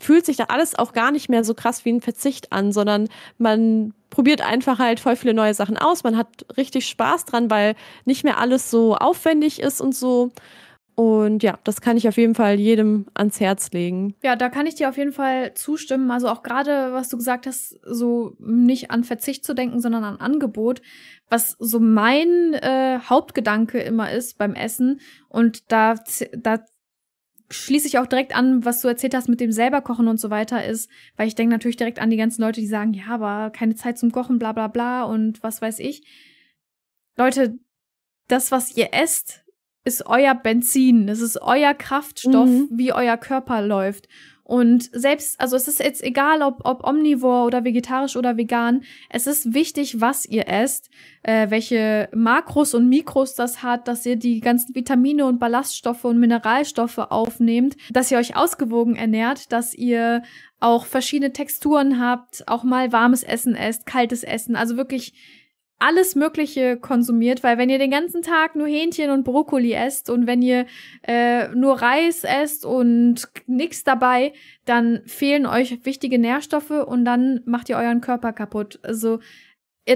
[0.00, 3.08] fühlt sich da alles auch gar nicht mehr so krass wie ein Verzicht an, sondern
[3.38, 6.02] man probiert einfach halt voll viele neue Sachen aus.
[6.02, 10.32] Man hat richtig Spaß dran, weil nicht mehr alles so aufwendig ist und so.
[10.96, 14.14] Und ja, das kann ich auf jeden Fall jedem ans Herz legen.
[14.22, 16.10] Ja, da kann ich dir auf jeden Fall zustimmen.
[16.10, 20.20] Also auch gerade, was du gesagt hast, so nicht an Verzicht zu denken, sondern an
[20.20, 20.82] Angebot.
[21.30, 25.00] Was so mein äh, Hauptgedanke immer ist beim Essen.
[25.28, 25.94] Und da,
[26.36, 26.64] da
[27.50, 30.30] schließe ich auch direkt an, was du erzählt hast mit dem selber kochen und so
[30.30, 33.50] weiter ist, weil ich denke natürlich direkt an die ganzen Leute, die sagen, ja, aber
[33.50, 36.06] keine Zeit zum Kochen, bla bla bla und was weiß ich.
[37.16, 37.58] Leute,
[38.28, 39.44] das, was ihr esst,
[39.84, 42.68] ist euer Benzin, das ist euer Kraftstoff, mhm.
[42.70, 44.08] wie euer Körper läuft.
[44.50, 49.28] Und selbst, also es ist jetzt egal, ob, ob omnivor oder vegetarisch oder vegan, es
[49.28, 50.90] ist wichtig, was ihr esst,
[51.22, 56.18] äh, welche Makros und Mikros das hat, dass ihr die ganzen Vitamine und Ballaststoffe und
[56.18, 60.24] Mineralstoffe aufnehmt, dass ihr euch ausgewogen ernährt, dass ihr
[60.58, 65.14] auch verschiedene Texturen habt, auch mal warmes Essen esst, kaltes Essen, also wirklich
[65.80, 70.26] alles Mögliche konsumiert, weil wenn ihr den ganzen Tag nur Hähnchen und Brokkoli esst und
[70.26, 70.66] wenn ihr
[71.02, 74.34] äh, nur Reis esst und nichts dabei,
[74.66, 78.78] dann fehlen euch wichtige Nährstoffe und dann macht ihr euren Körper kaputt.
[78.82, 79.20] Also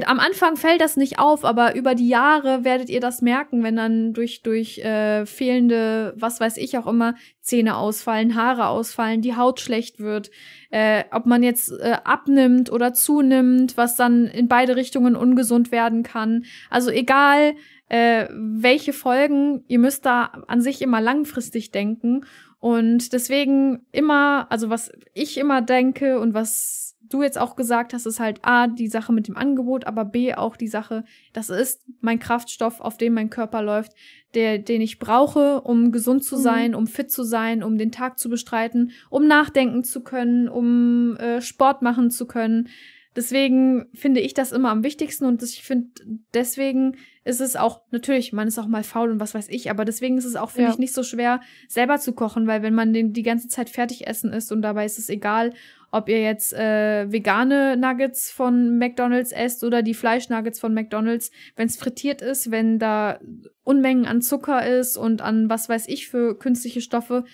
[0.06, 3.76] am Anfang fällt das nicht auf, aber über die Jahre werdet ihr das merken, wenn
[3.76, 9.36] dann durch, durch äh, fehlende, was weiß ich auch immer, Zähne ausfallen, Haare ausfallen, die
[9.36, 10.30] Haut schlecht wird,
[10.70, 16.02] äh, ob man jetzt äh, abnimmt oder zunimmt, was dann in beide Richtungen ungesund werden
[16.02, 16.44] kann.
[16.70, 17.54] Also egal,
[17.88, 22.24] äh, welche Folgen, ihr müsst da an sich immer langfristig denken.
[22.58, 28.06] Und deswegen immer, also was ich immer denke und was du jetzt auch gesagt hast,
[28.06, 31.82] ist halt A, die Sache mit dem Angebot, aber B, auch die Sache, das ist
[32.00, 33.92] mein Kraftstoff, auf dem mein Körper läuft,
[34.34, 36.42] der, den ich brauche, um gesund zu mhm.
[36.42, 36.76] sein, mhm.
[36.76, 41.40] um fit zu sein, um den Tag zu bestreiten, um nachdenken zu können, um äh,
[41.40, 42.68] Sport machen zu können.
[43.16, 45.88] Deswegen finde ich das immer am wichtigsten und ich finde,
[46.34, 49.84] deswegen ist es auch, natürlich, man ist auch mal faul und was weiß ich, aber
[49.84, 50.72] deswegen ist es auch, finde ja.
[50.72, 54.06] ich, nicht so schwer, selber zu kochen, weil wenn man den die ganze Zeit fertig
[54.06, 55.54] essen ist und dabei ist es egal,
[55.92, 61.68] ob ihr jetzt äh, vegane Nuggets von McDonald's esst oder die Fleischnuggets von McDonald's, wenn
[61.68, 63.20] es frittiert ist, wenn da
[63.62, 67.24] Unmengen an Zucker ist und an was weiß ich für künstliche Stoffe,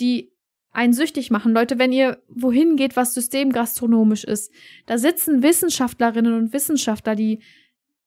[0.00, 0.32] die
[0.78, 1.52] einen süchtig machen.
[1.52, 4.52] Leute, wenn ihr wohin geht, was systemgastronomisch ist,
[4.86, 7.40] da sitzen Wissenschaftlerinnen und Wissenschaftler, die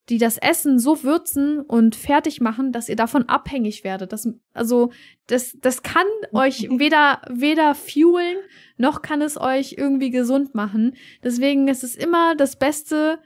[0.10, 4.12] die das Essen so würzen und fertig machen, dass ihr davon abhängig werdet.
[4.12, 4.92] Das, also,
[5.28, 8.38] das, das kann euch weder, weder fuelen,
[8.78, 10.96] noch kann es euch irgendwie gesund machen.
[11.24, 13.20] Deswegen ist es immer das Beste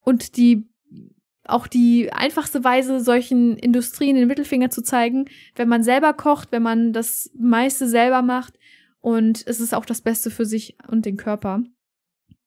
[0.00, 0.68] und die,
[1.44, 6.62] auch die einfachste Weise, solchen Industrien den Mittelfinger zu zeigen, wenn man selber kocht, wenn
[6.62, 8.57] man das meiste selber macht
[9.08, 11.62] und es ist auch das Beste für sich und den Körper.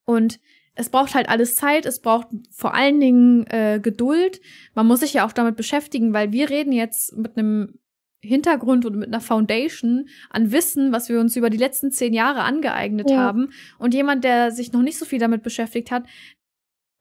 [0.06, 0.40] Und
[0.76, 4.40] es braucht halt alles Zeit, es braucht vor allen Dingen äh, Geduld.
[4.76, 7.80] Man muss sich ja auch damit beschäftigen, weil wir reden jetzt mit einem
[8.24, 12.44] Hintergrund und mit einer Foundation an Wissen, was wir uns über die letzten zehn Jahre
[12.44, 13.18] angeeignet ja.
[13.18, 13.50] haben.
[13.80, 16.04] Und jemand, der sich noch nicht so viel damit beschäftigt hat,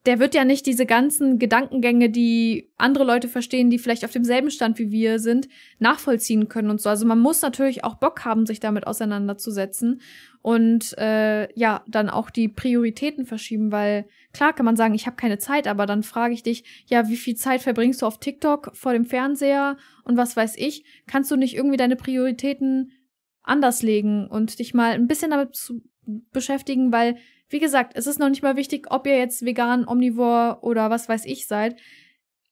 [0.05, 4.49] der wird ja nicht diese ganzen Gedankengänge, die andere Leute verstehen, die vielleicht auf demselben
[4.49, 5.47] Stand wie wir sind,
[5.77, 6.89] nachvollziehen können und so.
[6.89, 10.01] Also man muss natürlich auch Bock haben, sich damit auseinanderzusetzen
[10.41, 15.17] und äh, ja, dann auch die Prioritäten verschieben, weil klar kann man sagen, ich habe
[15.17, 18.71] keine Zeit, aber dann frage ich dich, ja, wie viel Zeit verbringst du auf TikTok
[18.73, 20.83] vor dem Fernseher und was weiß ich?
[21.05, 22.91] Kannst du nicht irgendwie deine Prioritäten
[23.43, 25.83] anders legen und dich mal ein bisschen damit zu
[26.31, 27.17] beschäftigen, weil
[27.51, 31.09] wie gesagt, es ist noch nicht mal wichtig, ob ihr jetzt vegan, omnivor oder was
[31.09, 31.75] weiß ich seid.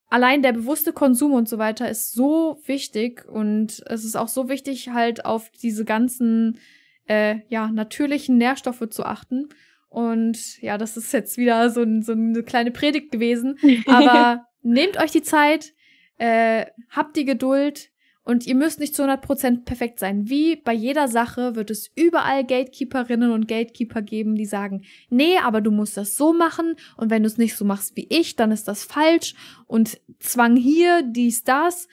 [0.07, 4.49] Allein der bewusste Konsum und so weiter ist so wichtig und es ist auch so
[4.49, 6.59] wichtig, halt auf diese ganzen
[7.07, 9.49] äh, ja, natürlichen Nährstoffe zu achten.
[9.87, 13.57] Und ja, das ist jetzt wieder so, so eine kleine Predigt gewesen.
[13.87, 15.73] Aber nehmt euch die Zeit,
[16.17, 17.89] äh, habt die Geduld,
[18.29, 20.29] und ihr müsst nicht zu 100% perfekt sein.
[20.29, 25.61] Wie bei jeder Sache wird es überall Gatekeeperinnen und Gatekeeper geben, die sagen, nee, aber
[25.61, 28.51] du musst das so machen und wenn du es nicht so machst wie ich, dann
[28.51, 29.33] ist das falsch
[29.65, 31.87] und Zwang hier, dies, das.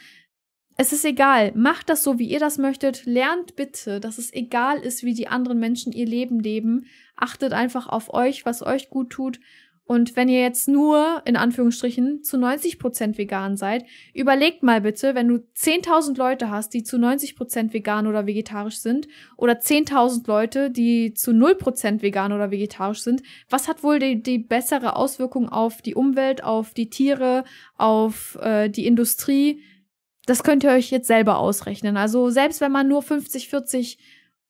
[0.77, 1.53] Es ist egal.
[1.55, 3.07] Macht das so, wie ihr das möchtet.
[3.07, 6.85] Lernt bitte, dass es egal ist, wie die anderen Menschen ihr Leben leben.
[7.17, 9.41] Achtet einfach auf euch, was euch gut tut
[9.89, 13.85] und wenn ihr jetzt nur, in Anführungsstrichen, zu 90 Prozent vegan seid,
[14.15, 18.79] überlegt mal bitte, wenn du 10.000 Leute hast, die zu 90 Prozent vegan oder vegetarisch
[18.79, 19.07] sind,
[19.37, 24.39] oder 10.000 Leute, die zu 0% vegan oder vegetarisch sind, was hat wohl die, die
[24.39, 27.45] bessere Auswirkung auf die Umwelt, auf die Tiere,
[27.77, 29.63] auf äh, die Industrie?
[30.27, 31.97] Das könnt ihr euch jetzt selber ausrechnen.
[31.97, 33.99] Also selbst wenn man nur 50, 40,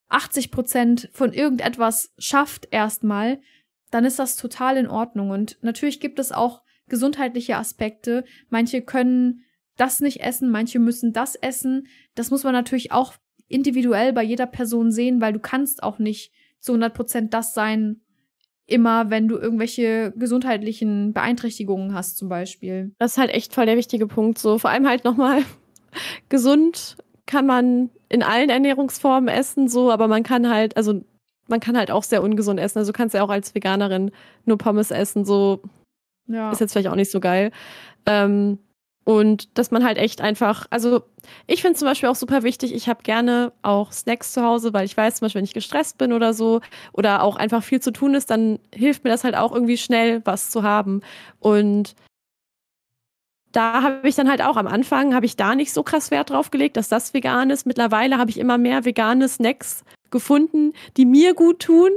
[0.08, 3.38] 80 Prozent von irgendetwas schafft erstmal,
[3.90, 5.30] dann ist das total in Ordnung.
[5.30, 8.24] Und natürlich gibt es auch gesundheitliche Aspekte.
[8.48, 9.42] Manche können
[9.76, 11.86] das nicht essen, manche müssen das essen.
[12.14, 13.14] Das muss man natürlich auch
[13.48, 18.00] individuell bei jeder Person sehen, weil du kannst auch nicht zu 100 Prozent das sein,
[18.66, 22.92] immer, wenn du irgendwelche gesundheitlichen Beeinträchtigungen hast, zum Beispiel.
[22.98, 24.38] Das ist halt echt voll der wichtige Punkt.
[24.38, 25.42] So, vor allem halt nochmal
[26.28, 31.04] gesund kann man in allen Ernährungsformen essen, so, aber man kann halt, also
[31.48, 32.78] man kann halt auch sehr ungesund essen.
[32.78, 34.10] Also du kannst ja auch als Veganerin
[34.44, 35.60] nur Pommes essen, so
[36.26, 36.50] ja.
[36.50, 37.52] ist jetzt vielleicht auch nicht so geil.
[38.06, 38.58] Ähm,
[39.04, 41.02] Und dass man halt echt einfach, also
[41.46, 44.84] ich finde zum Beispiel auch super wichtig, ich habe gerne auch Snacks zu Hause, weil
[44.84, 46.60] ich weiß zum Beispiel, wenn ich gestresst bin oder so
[46.92, 50.22] oder auch einfach viel zu tun ist, dann hilft mir das halt auch irgendwie schnell
[50.24, 51.02] was zu haben.
[51.38, 51.94] Und
[53.52, 56.30] da habe ich dann halt auch am Anfang, habe ich da nicht so krass Wert
[56.30, 57.64] drauf gelegt, dass das vegan ist.
[57.64, 61.90] Mittlerweile habe ich immer mehr vegane Snacks gefunden, die mir gut tun.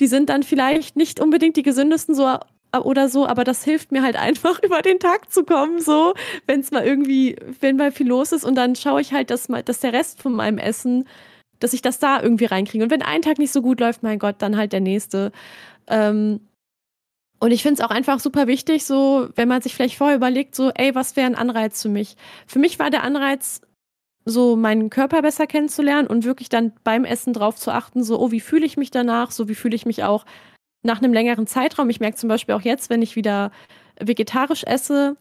[0.00, 2.38] Die sind dann vielleicht nicht unbedingt die gesündesten, so
[2.76, 6.14] oder so, aber das hilft mir halt einfach über den Tag zu kommen, so,
[6.46, 9.48] wenn es mal irgendwie, wenn mal viel los ist und dann schaue ich halt, dass,
[9.64, 11.08] dass der Rest von meinem Essen,
[11.60, 12.84] dass ich das da irgendwie reinkriege.
[12.84, 15.32] Und wenn ein Tag nicht so gut läuft, mein Gott, dann halt der nächste.
[15.88, 16.40] Ähm,
[17.40, 20.54] und ich finde es auch einfach super wichtig, so, wenn man sich vielleicht vorher überlegt,
[20.54, 22.16] so, ey, was wäre ein Anreiz für mich?
[22.46, 23.60] Für mich war der Anreiz,
[24.28, 28.30] so meinen Körper besser kennenzulernen und wirklich dann beim Essen drauf zu achten, so, oh,
[28.30, 29.30] wie fühle ich mich danach?
[29.30, 30.24] So, wie fühle ich mich auch
[30.82, 33.50] nach einem längeren Zeitraum, ich merke zum Beispiel auch jetzt, wenn ich wieder
[34.00, 35.16] vegetarisch esse,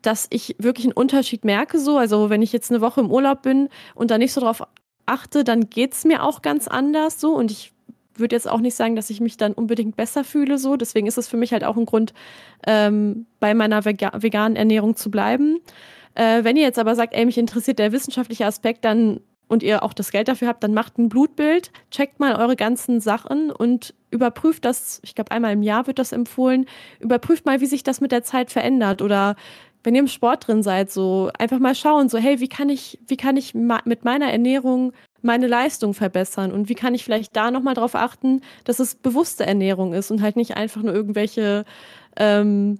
[0.00, 1.78] dass ich wirklich einen Unterschied merke.
[1.78, 4.62] So, also wenn ich jetzt eine Woche im Urlaub bin und da nicht so drauf
[5.06, 7.34] achte, dann geht es mir auch ganz anders so.
[7.34, 7.72] Und ich
[8.14, 10.58] würde jetzt auch nicht sagen, dass ich mich dann unbedingt besser fühle.
[10.58, 12.12] So, deswegen ist es für mich halt auch ein Grund,
[12.66, 15.60] ähm, bei meiner veganen Ernährung zu bleiben.
[16.14, 19.20] Äh, wenn ihr jetzt aber sagt, ey, mich interessiert der wissenschaftliche Aspekt, dann
[19.52, 23.00] und ihr auch das Geld dafür habt, dann macht ein Blutbild, checkt mal eure ganzen
[23.00, 26.64] Sachen und überprüft das, ich glaube einmal im Jahr wird das empfohlen,
[27.00, 29.36] überprüft mal, wie sich das mit der Zeit verändert oder
[29.84, 32.98] wenn ihr im Sport drin seid, so einfach mal schauen, so hey, wie kann ich,
[33.06, 37.50] wie kann ich mit meiner Ernährung meine Leistung verbessern und wie kann ich vielleicht da
[37.50, 41.64] nochmal drauf achten, dass es bewusste Ernährung ist und halt nicht einfach nur irgendwelche
[42.16, 42.78] ähm,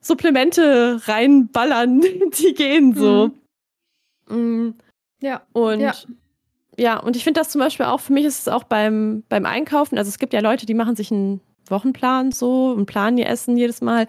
[0.00, 2.00] Supplemente reinballern,
[2.38, 3.30] die gehen so.
[4.28, 4.74] Mhm.
[5.20, 5.42] Ja.
[5.52, 5.94] Und ja,
[6.78, 9.46] ja und ich finde das zum Beispiel auch, für mich ist es auch beim, beim
[9.46, 11.40] Einkaufen, also es gibt ja Leute, die machen sich einen
[11.70, 14.06] Wochenplan so und planen ihr Essen jedes Mal.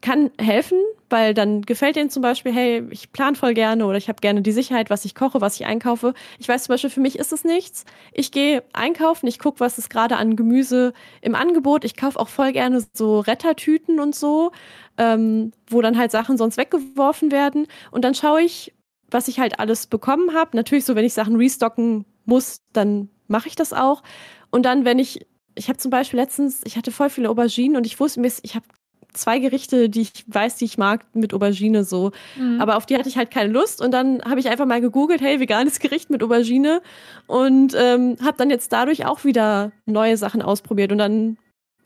[0.00, 0.78] Kann helfen,
[1.10, 4.42] weil dann gefällt ihnen zum Beispiel, hey, ich plan voll gerne oder ich habe gerne
[4.42, 6.14] die Sicherheit, was ich koche, was ich einkaufe.
[6.38, 7.84] Ich weiß zum Beispiel, für mich ist es nichts.
[8.12, 11.84] Ich gehe einkaufen, ich gucke, was ist gerade an Gemüse im Angebot.
[11.84, 14.52] Ich kaufe auch voll gerne so Rettertüten und so,
[14.98, 17.66] ähm, wo dann halt Sachen sonst weggeworfen werden.
[17.90, 18.74] Und dann schaue ich,
[19.10, 20.56] was ich halt alles bekommen habe.
[20.56, 24.02] Natürlich so, wenn ich Sachen restocken muss, dann mache ich das auch.
[24.50, 27.86] Und dann, wenn ich, ich habe zum Beispiel letztens, ich hatte voll viele Auberginen und
[27.86, 28.66] ich wusste mir, ich habe
[29.14, 32.12] zwei Gerichte, die ich weiß, die ich mag, mit Aubergine so.
[32.36, 32.60] Mhm.
[32.60, 33.80] Aber auf die hatte ich halt keine Lust.
[33.80, 36.82] Und dann habe ich einfach mal gegoogelt, hey, veganes Gericht mit Aubergine.
[37.26, 40.92] Und ähm, habe dann jetzt dadurch auch wieder neue Sachen ausprobiert.
[40.92, 41.38] Und dann,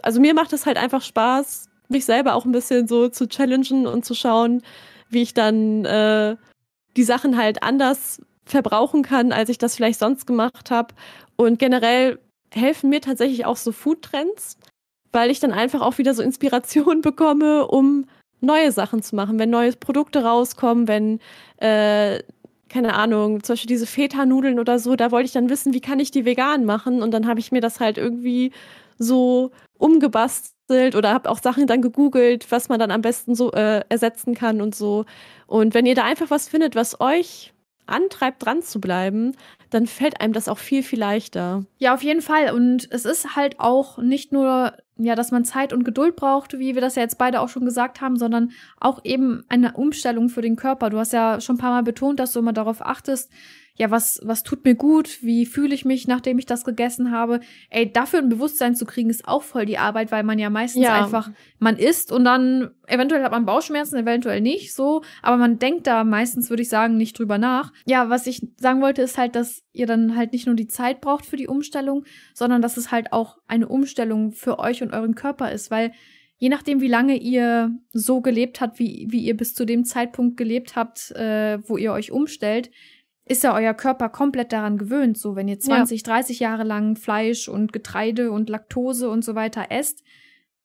[0.02, 3.86] also mir macht es halt einfach Spaß, mich selber auch ein bisschen so zu challengen
[3.86, 4.62] und zu schauen,
[5.08, 6.36] wie ich dann äh,
[6.96, 10.94] die Sachen halt anders verbrauchen kann, als ich das vielleicht sonst gemacht habe.
[11.36, 12.18] Und generell
[12.50, 14.58] helfen mir tatsächlich auch so Foodtrends,
[15.12, 18.06] weil ich dann einfach auch wieder so Inspiration bekomme, um
[18.40, 21.20] neue Sachen zu machen, wenn neue Produkte rauskommen, wenn
[21.58, 22.22] äh,
[22.72, 26.00] keine Ahnung, zum Beispiel diese Feta-Nudeln oder so, da wollte ich dann wissen, wie kann
[26.00, 27.02] ich die vegan machen?
[27.02, 28.50] Und dann habe ich mir das halt irgendwie
[28.98, 33.82] so umgebastelt oder habe auch Sachen dann gegoogelt, was man dann am besten so äh,
[33.88, 35.04] ersetzen kann und so.
[35.46, 37.52] Und wenn ihr da einfach was findet, was euch
[37.86, 39.32] antreibt, dran zu bleiben,
[39.70, 41.64] dann fällt einem das auch viel, viel leichter.
[41.78, 42.52] Ja, auf jeden Fall.
[42.52, 46.74] Und es ist halt auch nicht nur, ja, dass man Zeit und Geduld braucht, wie
[46.74, 50.42] wir das ja jetzt beide auch schon gesagt haben, sondern auch eben eine Umstellung für
[50.42, 50.90] den Körper.
[50.90, 53.30] Du hast ja schon ein paar Mal betont, dass du immer darauf achtest,
[53.74, 57.40] ja, was, was tut mir gut, wie fühle ich mich, nachdem ich das gegessen habe.
[57.70, 60.84] Ey, dafür ein Bewusstsein zu kriegen, ist auch voll die Arbeit, weil man ja meistens
[60.84, 61.02] ja.
[61.02, 65.86] einfach, man isst und dann eventuell hat man Bauchschmerzen, eventuell nicht, so, aber man denkt
[65.86, 67.72] da meistens, würde ich sagen, nicht drüber nach.
[67.86, 71.00] Ja, was ich sagen wollte, ist halt, dass ihr dann halt nicht nur die Zeit
[71.00, 72.04] braucht für die Umstellung,
[72.34, 75.92] sondern dass es halt auch eine Umstellung für euch und euren Körper ist, weil
[76.36, 80.36] je nachdem, wie lange ihr so gelebt habt, wie, wie ihr bis zu dem Zeitpunkt
[80.36, 82.70] gelebt habt, äh, wo ihr euch umstellt,
[83.32, 85.18] ist ja euer Körper komplett daran gewöhnt.
[85.18, 86.12] So, wenn ihr 20, ja.
[86.14, 90.02] 30 Jahre lang Fleisch und Getreide und Laktose und so weiter esst,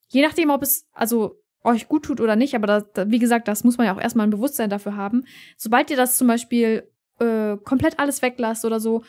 [0.08, 3.64] je nachdem, ob es also euch gut tut oder nicht, aber das, wie gesagt, das
[3.64, 5.26] muss man ja auch erstmal ein Bewusstsein dafür haben.
[5.58, 6.90] Sobald ihr das zum Beispiel
[7.20, 9.04] äh, komplett alles weglasst oder so,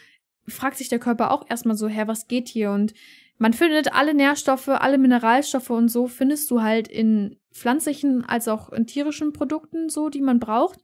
[0.46, 2.72] fragt sich der Körper auch erstmal so, hä, was geht hier?
[2.72, 2.94] Und
[3.36, 8.72] man findet alle Nährstoffe, alle Mineralstoffe und so findest du halt in pflanzlichen als auch
[8.72, 10.80] in tierischen Produkten so, die man braucht.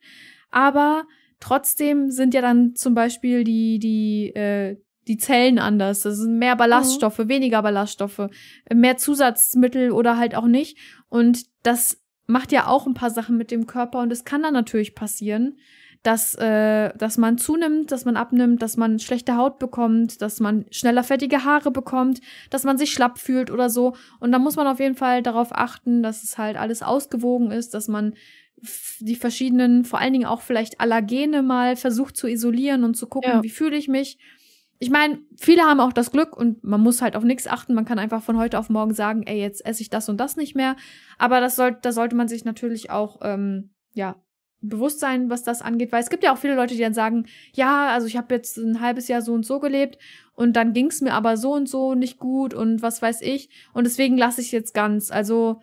[0.51, 1.05] Aber
[1.45, 6.01] Trotzdem sind ja dann zum Beispiel die, die, äh, die Zellen anders.
[6.01, 7.29] Das sind mehr Ballaststoffe, mhm.
[7.29, 8.31] weniger Ballaststoffe,
[8.73, 10.79] mehr Zusatzmittel oder halt auch nicht.
[11.11, 14.55] Und das macht ja auch ein paar Sachen mit dem Körper und es kann dann
[14.55, 15.59] natürlich passieren,
[16.03, 20.65] dass, äh, dass man zunimmt, dass man abnimmt, dass man schlechte Haut bekommt, dass man
[20.71, 23.95] schneller fettige Haare bekommt, dass man sich schlapp fühlt oder so.
[24.19, 27.75] Und da muss man auf jeden Fall darauf achten, dass es halt alles ausgewogen ist,
[27.75, 28.15] dass man
[29.01, 33.31] die verschiedenen, vor allen Dingen auch vielleicht Allergene mal versucht zu isolieren und zu gucken,
[33.31, 33.43] ja.
[33.43, 34.19] wie fühle ich mich.
[34.79, 37.75] Ich meine, viele haben auch das Glück und man muss halt auf nichts achten.
[37.75, 40.37] Man kann einfach von heute auf morgen sagen, ey, jetzt esse ich das und das
[40.37, 40.77] nicht mehr.
[41.17, 44.17] Aber das soll, da sollte man sich natürlich auch, ähm, ja,
[44.69, 47.27] bewusst sein, was das angeht, weil es gibt ja auch viele Leute, die dann sagen,
[47.53, 49.99] ja, also ich habe jetzt ein halbes Jahr so und so gelebt
[50.35, 53.51] und dann ging es mir aber so und so nicht gut und was weiß ich
[53.73, 55.11] und deswegen lasse ich jetzt ganz.
[55.11, 55.61] Also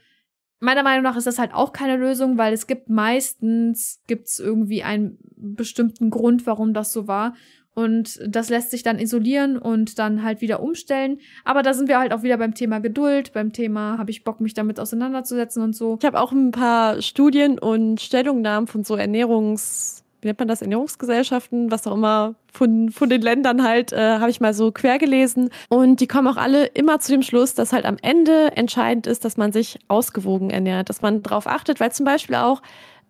[0.61, 4.83] meiner Meinung nach ist das halt auch keine Lösung, weil es gibt meistens gibt's irgendwie
[4.83, 7.33] einen bestimmten Grund, warum das so war.
[7.73, 11.19] Und das lässt sich dann isolieren und dann halt wieder umstellen.
[11.45, 14.41] Aber da sind wir halt auch wieder beim Thema Geduld, beim Thema, habe ich Bock,
[14.41, 15.97] mich damit auseinanderzusetzen und so.
[15.99, 20.61] Ich habe auch ein paar Studien und Stellungnahmen von so Ernährungs, wie nennt man das,
[20.61, 24.99] Ernährungsgesellschaften, was auch immer, von, von den Ländern halt, äh, habe ich mal so quer
[24.99, 25.49] gelesen.
[25.69, 29.25] Und die kommen auch alle immer zu dem Schluss, dass halt am Ende entscheidend ist,
[29.25, 32.61] dass man sich ausgewogen ernährt, dass man darauf achtet, weil zum Beispiel auch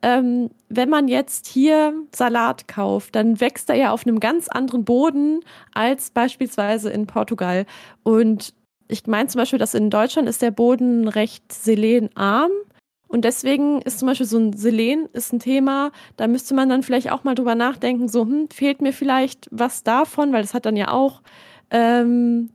[0.03, 4.83] ähm, wenn man jetzt hier Salat kauft, dann wächst er ja auf einem ganz anderen
[4.83, 5.41] Boden
[5.73, 7.65] als beispielsweise in Portugal.
[8.03, 8.53] Und
[8.87, 12.51] ich meine zum Beispiel, dass in Deutschland ist der Boden recht selenarm.
[13.11, 16.81] Und deswegen ist zum Beispiel so ein Selen ist ein Thema, da müsste man dann
[16.81, 20.65] vielleicht auch mal drüber nachdenken, so, hm, fehlt mir vielleicht was davon, weil das hat
[20.65, 21.21] dann ja auch
[21.71, 22.51] ähm,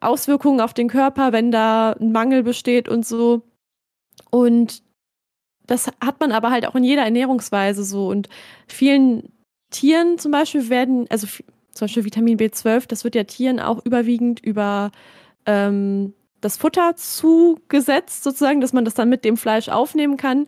[0.00, 3.42] Auswirkungen auf den Körper, wenn da ein Mangel besteht und so.
[4.30, 4.82] Und
[5.66, 8.08] das hat man aber halt auch in jeder Ernährungsweise so.
[8.08, 8.30] Und
[8.66, 9.32] vielen
[9.70, 14.40] Tieren zum Beispiel werden, also zum Beispiel Vitamin B12, das wird ja Tieren auch überwiegend
[14.40, 14.92] über
[15.44, 20.46] ähm, das Futter zugesetzt, sozusagen, dass man das dann mit dem Fleisch aufnehmen kann,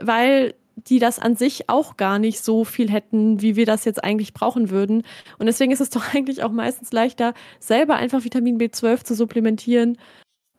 [0.00, 4.02] weil die das an sich auch gar nicht so viel hätten, wie wir das jetzt
[4.02, 5.04] eigentlich brauchen würden.
[5.38, 9.98] Und deswegen ist es doch eigentlich auch meistens leichter, selber einfach Vitamin B12 zu supplementieren,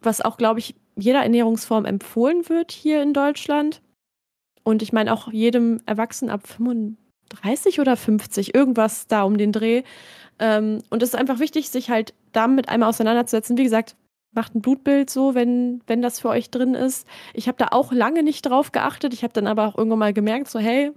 [0.01, 3.81] was auch, glaube ich, jeder Ernährungsform empfohlen wird hier in Deutschland.
[4.63, 9.83] Und ich meine auch jedem Erwachsenen ab 35 oder 50, irgendwas da um den Dreh.
[10.39, 13.57] Ähm, und es ist einfach wichtig, sich halt damit einmal auseinanderzusetzen.
[13.57, 13.95] Wie gesagt,
[14.35, 17.07] macht ein Blutbild so, wenn, wenn das für euch drin ist.
[17.33, 19.13] Ich habe da auch lange nicht drauf geachtet.
[19.13, 20.91] Ich habe dann aber auch irgendwann mal gemerkt, so hey,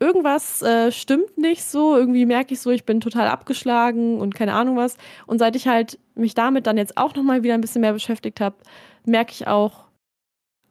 [0.00, 1.96] irgendwas äh, stimmt nicht so.
[1.96, 4.96] Irgendwie merke ich so, ich bin total abgeschlagen und keine Ahnung was.
[5.26, 8.40] Und seit ich halt mich damit dann jetzt auch nochmal wieder ein bisschen mehr beschäftigt
[8.40, 8.56] habe,
[9.04, 9.84] merke ich auch,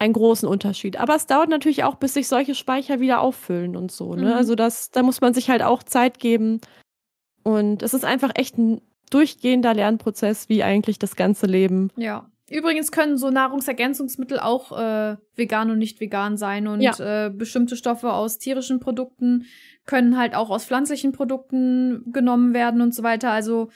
[0.01, 0.99] einen großen Unterschied.
[0.99, 4.15] Aber es dauert natürlich auch, bis sich solche Speicher wieder auffüllen und so.
[4.15, 4.31] Ne?
[4.31, 4.33] Mhm.
[4.33, 6.59] Also das, da muss man sich halt auch Zeit geben.
[7.43, 8.81] Und es ist einfach echt ein
[9.11, 11.91] durchgehender Lernprozess, wie eigentlich das ganze Leben.
[11.95, 12.27] Ja.
[12.49, 16.67] Übrigens können so Nahrungsergänzungsmittel auch äh, vegan und nicht vegan sein.
[16.67, 17.27] Und ja.
[17.27, 19.45] äh, bestimmte Stoffe aus tierischen Produkten
[19.85, 23.31] können halt auch aus pflanzlichen Produkten genommen werden und so weiter.
[23.31, 23.69] Also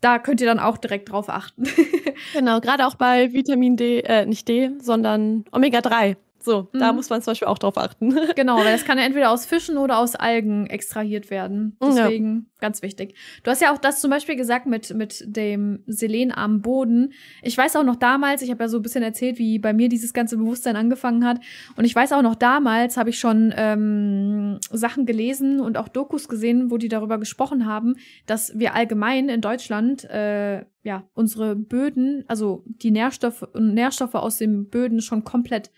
[0.00, 1.64] da könnt ihr dann auch direkt drauf achten.
[2.32, 6.16] genau, gerade auch bei Vitamin D, äh, nicht D, sondern Omega 3.
[6.46, 6.78] So, mhm.
[6.78, 8.16] da muss man zum Beispiel auch drauf achten.
[8.36, 11.76] genau, weil das kann ja entweder aus Fischen oder aus Algen extrahiert werden.
[11.82, 12.60] Deswegen ja.
[12.60, 13.16] ganz wichtig.
[13.42, 17.12] Du hast ja auch das zum Beispiel gesagt mit, mit dem Selen am Boden.
[17.42, 19.88] Ich weiß auch noch damals, ich habe ja so ein bisschen erzählt, wie bei mir
[19.88, 21.40] dieses ganze Bewusstsein angefangen hat.
[21.74, 26.28] Und ich weiß auch noch damals, habe ich schon ähm, Sachen gelesen und auch Dokus
[26.28, 32.24] gesehen, wo die darüber gesprochen haben, dass wir allgemein in Deutschland äh, ja unsere Böden,
[32.28, 35.72] also die Nährstoffe und Nährstoffe aus den Böden schon komplett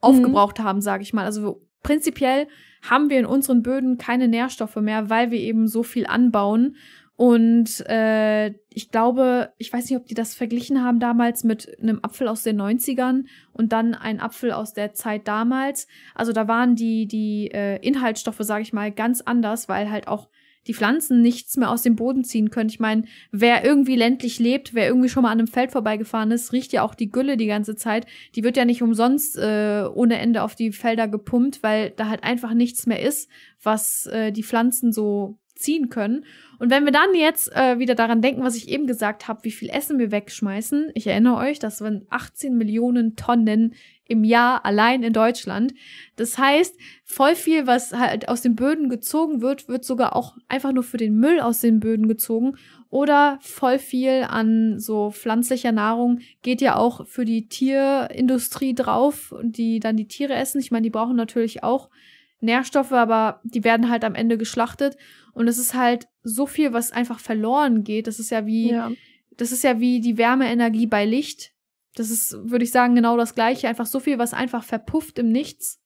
[0.00, 0.64] aufgebraucht mhm.
[0.64, 1.24] haben, sage ich mal.
[1.24, 2.46] Also prinzipiell
[2.82, 6.76] haben wir in unseren Böden keine Nährstoffe mehr, weil wir eben so viel anbauen.
[7.16, 11.98] Und äh, ich glaube, ich weiß nicht, ob die das verglichen haben damals mit einem
[12.02, 15.88] Apfel aus den 90ern und dann ein Apfel aus der Zeit damals.
[16.14, 20.28] Also da waren die, die äh, Inhaltsstoffe, sage ich mal, ganz anders, weil halt auch
[20.68, 22.68] die Pflanzen nichts mehr aus dem Boden ziehen können.
[22.68, 26.52] Ich meine, wer irgendwie ländlich lebt, wer irgendwie schon mal an einem Feld vorbeigefahren ist,
[26.52, 28.06] riecht ja auch die Gülle die ganze Zeit.
[28.34, 32.22] Die wird ja nicht umsonst äh, ohne Ende auf die Felder gepumpt, weil da halt
[32.22, 33.30] einfach nichts mehr ist,
[33.62, 36.24] was äh, die Pflanzen so ziehen können.
[36.58, 39.50] Und wenn wir dann jetzt äh, wieder daran denken, was ich eben gesagt habe, wie
[39.50, 43.74] viel Essen wir wegschmeißen, ich erinnere euch, das waren 18 Millionen Tonnen
[44.08, 45.74] im Jahr allein in Deutschland.
[46.16, 50.72] Das heißt, voll viel, was halt aus den Böden gezogen wird, wird sogar auch einfach
[50.72, 52.56] nur für den Müll aus den Böden gezogen.
[52.90, 59.78] Oder voll viel an so pflanzlicher Nahrung geht ja auch für die Tierindustrie drauf, die
[59.78, 60.58] dann die Tiere essen.
[60.58, 61.90] Ich meine, die brauchen natürlich auch
[62.40, 64.96] Nährstoffe, aber die werden halt am Ende geschlachtet.
[65.34, 68.06] Und es ist halt so viel, was einfach verloren geht.
[68.06, 68.90] Das ist ja wie, ja.
[69.36, 71.52] das ist ja wie die Wärmeenergie bei Licht
[71.98, 73.68] das ist, würde ich sagen, genau das Gleiche.
[73.68, 75.80] Einfach so viel, was einfach verpufft im Nichts.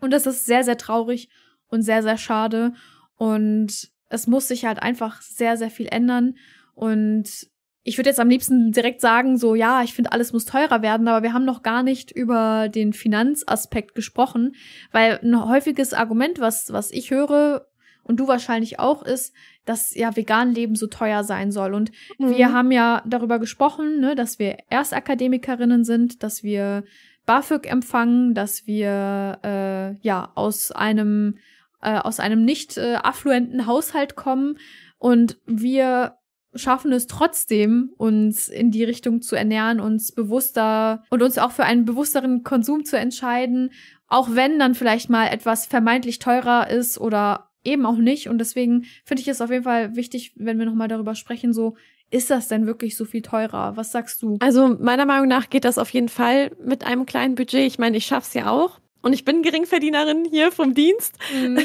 [0.00, 1.28] Und das ist sehr, sehr traurig
[1.68, 2.74] und sehr, sehr schade.
[3.16, 6.34] Und es muss sich halt einfach sehr, sehr viel ändern.
[6.74, 7.48] Und
[7.84, 11.08] ich würde jetzt am liebsten direkt sagen, so ja, ich finde, alles muss teurer werden,
[11.08, 14.54] aber wir haben noch gar nicht über den Finanzaspekt gesprochen,
[14.92, 17.66] weil ein häufiges Argument, was, was ich höre
[18.02, 19.34] und du wahrscheinlich auch, ist,
[19.64, 21.74] dass ja vegan Leben so teuer sein soll.
[21.74, 22.36] Und mhm.
[22.36, 26.84] wir haben ja darüber gesprochen, ne, dass wir Erstakademikerinnen sind, dass wir
[27.26, 31.38] BAföG empfangen, dass wir äh, ja aus einem
[31.80, 34.56] äh, aus einem nicht äh, affluenten Haushalt kommen
[34.98, 36.16] und wir
[36.54, 41.64] schaffen es trotzdem, uns in die Richtung zu ernähren, uns bewusster und uns auch für
[41.64, 43.70] einen bewussteren Konsum zu entscheiden,
[44.06, 48.28] auch wenn dann vielleicht mal etwas vermeintlich teurer ist oder eben auch nicht.
[48.28, 51.76] Und deswegen finde ich es auf jeden Fall wichtig, wenn wir nochmal darüber sprechen, so,
[52.10, 53.76] ist das denn wirklich so viel teurer?
[53.76, 54.36] Was sagst du?
[54.40, 57.66] Also meiner Meinung nach geht das auf jeden Fall mit einem kleinen Budget.
[57.66, 58.78] Ich meine, ich schaff's ja auch.
[59.00, 61.16] Und ich bin Geringverdienerin hier vom Dienst.
[61.34, 61.58] Mhm.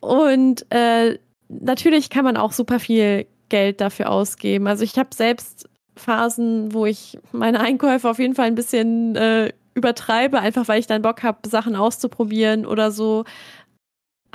[0.00, 4.66] und äh, natürlich kann man auch super viel Geld dafür ausgeben.
[4.66, 9.52] Also ich habe selbst Phasen, wo ich meine Einkäufe auf jeden Fall ein bisschen äh,
[9.74, 13.24] übertreibe, einfach weil ich dann Bock habe, Sachen auszuprobieren oder so.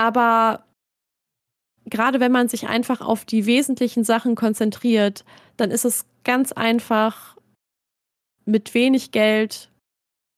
[0.03, 0.65] Aber
[1.85, 5.23] gerade wenn man sich einfach auf die wesentlichen Sachen konzentriert,
[5.55, 7.37] dann ist es ganz einfach,
[8.45, 9.71] mit wenig Geld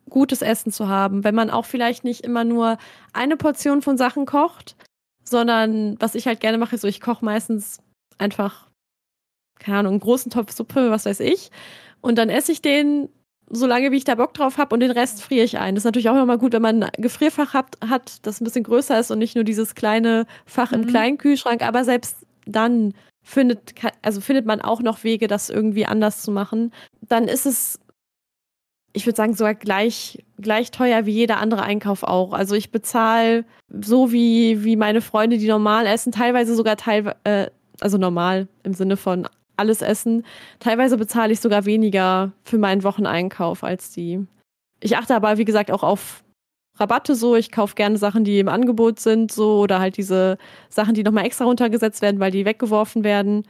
[0.07, 1.24] gutes Essen zu haben.
[1.24, 2.78] Wenn man auch vielleicht nicht immer nur
[3.11, 4.76] eine Portion von Sachen kocht,
[5.24, 7.80] sondern was ich halt gerne mache, so ich koche meistens
[8.20, 8.70] einfach,
[9.57, 11.49] keine Ahnung, einen großen Topf Suppe, was weiß ich.
[12.01, 13.09] Und dann esse ich den
[13.50, 15.76] so lange, wie ich da Bock drauf habe und den Rest friere ich ein.
[15.76, 18.64] Das ist natürlich auch nochmal gut, wenn man ein Gefrierfach hat, hat, das ein bisschen
[18.64, 20.82] größer ist und nicht nur dieses kleine Fach mhm.
[20.82, 21.62] im kleinen Kühlschrank.
[21.62, 22.93] Aber selbst dann
[23.24, 26.72] findet, also findet man auch noch Wege, das irgendwie anders zu machen.
[27.02, 27.80] Dann ist es,
[28.93, 32.34] ich würde sagen, sogar gleich, gleich teuer wie jeder andere Einkauf auch.
[32.34, 37.48] Also ich bezahle so wie, wie meine Freunde, die normal essen, teilweise sogar teilweise, äh,
[37.82, 39.28] also normal im Sinne von
[39.58, 40.26] alles essen.
[40.60, 44.26] Teilweise bezahle ich sogar weniger für meinen Wocheneinkauf als die.
[44.80, 46.24] Ich achte aber, wie gesagt, auch auf
[46.78, 47.36] Rabatte so.
[47.36, 50.38] Ich kaufe gerne Sachen, die im Angebot sind, so oder halt diese
[50.70, 53.43] Sachen, die nochmal extra runtergesetzt werden, weil die weggeworfen werden.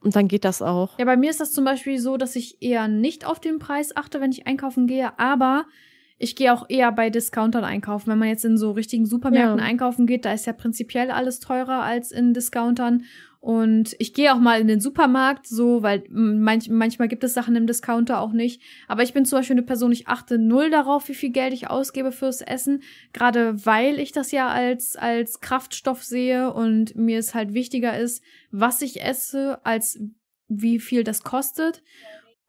[0.00, 0.98] Und dann geht das auch.
[0.98, 3.96] Ja, bei mir ist das zum Beispiel so, dass ich eher nicht auf den Preis
[3.96, 5.64] achte, wenn ich einkaufen gehe, aber
[6.18, 8.10] ich gehe auch eher bei Discountern einkaufen.
[8.10, 9.64] Wenn man jetzt in so richtigen Supermärkten ja.
[9.64, 13.04] einkaufen geht, da ist ja prinzipiell alles teurer als in Discountern.
[13.44, 17.54] Und ich gehe auch mal in den Supermarkt, so, weil manch, manchmal gibt es Sachen
[17.56, 18.62] im Discounter auch nicht.
[18.88, 21.68] Aber ich bin zum Beispiel eine Person, ich achte null darauf, wie viel Geld ich
[21.68, 22.82] ausgebe fürs Essen.
[23.12, 28.24] Gerade weil ich das ja als, als Kraftstoff sehe und mir es halt wichtiger ist,
[28.50, 30.00] was ich esse, als
[30.48, 31.82] wie viel das kostet.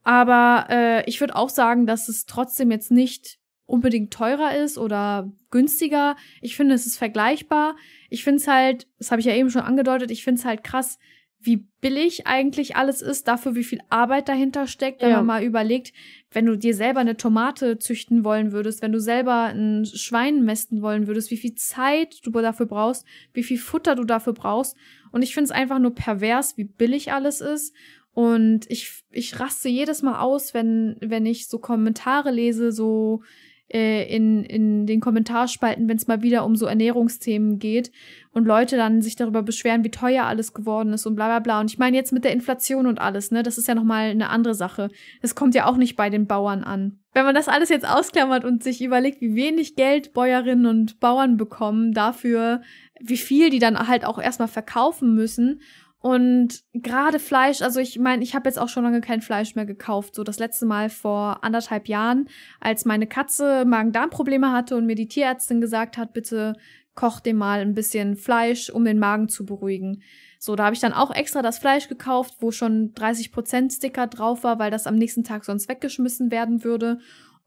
[0.02, 5.30] Aber äh, ich würde auch sagen, dass es trotzdem jetzt nicht unbedingt teurer ist oder
[5.50, 6.16] günstiger.
[6.40, 7.76] Ich finde, es ist vergleichbar.
[8.08, 10.64] Ich finde es halt, das habe ich ja eben schon angedeutet, ich finde es halt
[10.64, 10.98] krass,
[11.38, 15.16] wie billig eigentlich alles ist, dafür wie viel Arbeit dahinter steckt, wenn ja.
[15.18, 15.92] man mal überlegt,
[16.30, 20.82] wenn du dir selber eine Tomate züchten wollen würdest, wenn du selber ein Schwein mästen
[20.82, 24.76] wollen würdest, wie viel Zeit du dafür brauchst, wie viel Futter du dafür brauchst.
[25.12, 27.74] Und ich finde es einfach nur pervers, wie billig alles ist.
[28.12, 33.22] Und ich, ich raste jedes Mal aus, wenn, wenn ich so Kommentare lese, so
[33.68, 37.90] äh, in, in den Kommentarspalten, wenn es mal wieder um so Ernährungsthemen geht
[38.32, 41.60] und Leute dann sich darüber beschweren, wie teuer alles geworden ist und bla bla bla.
[41.60, 44.30] Und ich meine jetzt mit der Inflation und alles, ne, das ist ja nochmal eine
[44.30, 44.90] andere Sache.
[45.22, 47.00] Das kommt ja auch nicht bei den Bauern an.
[47.12, 51.36] Wenn man das alles jetzt ausklammert und sich überlegt, wie wenig Geld Bäuerinnen und Bauern
[51.36, 52.60] bekommen dafür,
[53.00, 55.60] wie viel die dann halt auch erstmal verkaufen müssen
[56.00, 59.66] und gerade Fleisch, also ich meine, ich habe jetzt auch schon lange kein Fleisch mehr
[59.66, 60.14] gekauft.
[60.14, 62.28] So das letzte Mal vor anderthalb Jahren,
[62.60, 66.54] als meine Katze Magen-Darm-Probleme hatte und mir die Tierärztin gesagt hat, bitte
[66.94, 70.02] koch dem mal ein bisschen Fleisch, um den Magen zu beruhigen.
[70.38, 74.44] So, da habe ich dann auch extra das Fleisch gekauft, wo schon 30% Sticker drauf
[74.44, 76.98] war, weil das am nächsten Tag sonst weggeschmissen werden würde.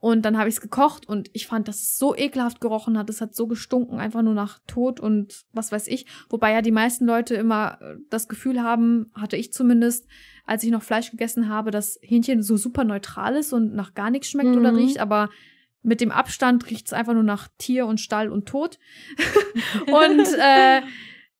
[0.01, 3.09] Und dann habe ich es gekocht und ich fand, dass es so ekelhaft gerochen hat.
[3.09, 6.05] Es hat so gestunken, einfach nur nach Tod und was weiß ich.
[6.29, 10.07] Wobei ja die meisten Leute immer äh, das Gefühl haben, hatte ich zumindest,
[10.45, 14.09] als ich noch Fleisch gegessen habe, dass Hähnchen so super neutral ist und nach gar
[14.09, 14.57] nichts schmeckt mhm.
[14.59, 14.99] oder riecht.
[14.99, 15.29] Aber
[15.83, 18.79] mit dem Abstand riecht es einfach nur nach Tier und Stall und Tod.
[19.87, 20.81] und äh,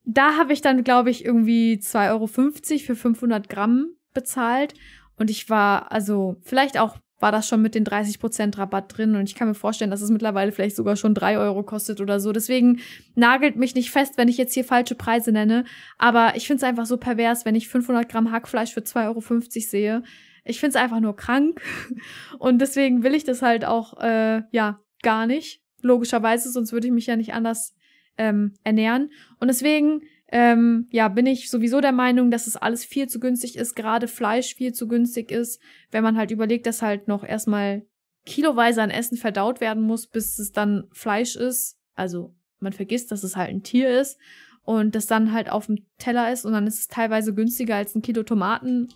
[0.04, 4.74] da habe ich dann, glaube ich, irgendwie 2,50 Euro für 500 Gramm bezahlt.
[5.18, 9.16] Und ich war, also vielleicht auch war das schon mit den 30% Rabatt drin.
[9.16, 12.20] Und ich kann mir vorstellen, dass es mittlerweile vielleicht sogar schon drei Euro kostet oder
[12.20, 12.32] so.
[12.32, 12.80] Deswegen
[13.16, 15.66] nagelt mich nicht fest, wenn ich jetzt hier falsche Preise nenne.
[15.98, 19.22] Aber ich finde es einfach so pervers, wenn ich 500 Gramm Hackfleisch für 2,50 Euro
[19.50, 20.04] sehe.
[20.46, 21.62] Ich finde es einfach nur krank.
[22.40, 25.62] Und deswegen will ich das halt auch, äh, ja, gar nicht.
[25.82, 27.76] Logischerweise, sonst würde ich mich ja nicht anders
[28.18, 29.12] ähm, ernähren.
[29.40, 30.02] Und deswegen
[30.32, 34.08] ähm, ja, bin ich sowieso der Meinung, dass es alles viel zu günstig ist, gerade
[34.08, 35.60] Fleisch viel zu günstig ist,
[35.92, 37.86] wenn man halt überlegt, dass halt noch erstmal
[38.26, 41.80] kiloweise an Essen verdaut werden muss, bis es dann Fleisch ist.
[41.96, 44.20] Also man vergisst, dass es halt ein Tier ist
[44.64, 47.96] und das dann halt auf dem Teller ist und dann ist es teilweise günstiger als
[47.96, 48.90] ein Kilo Tomaten.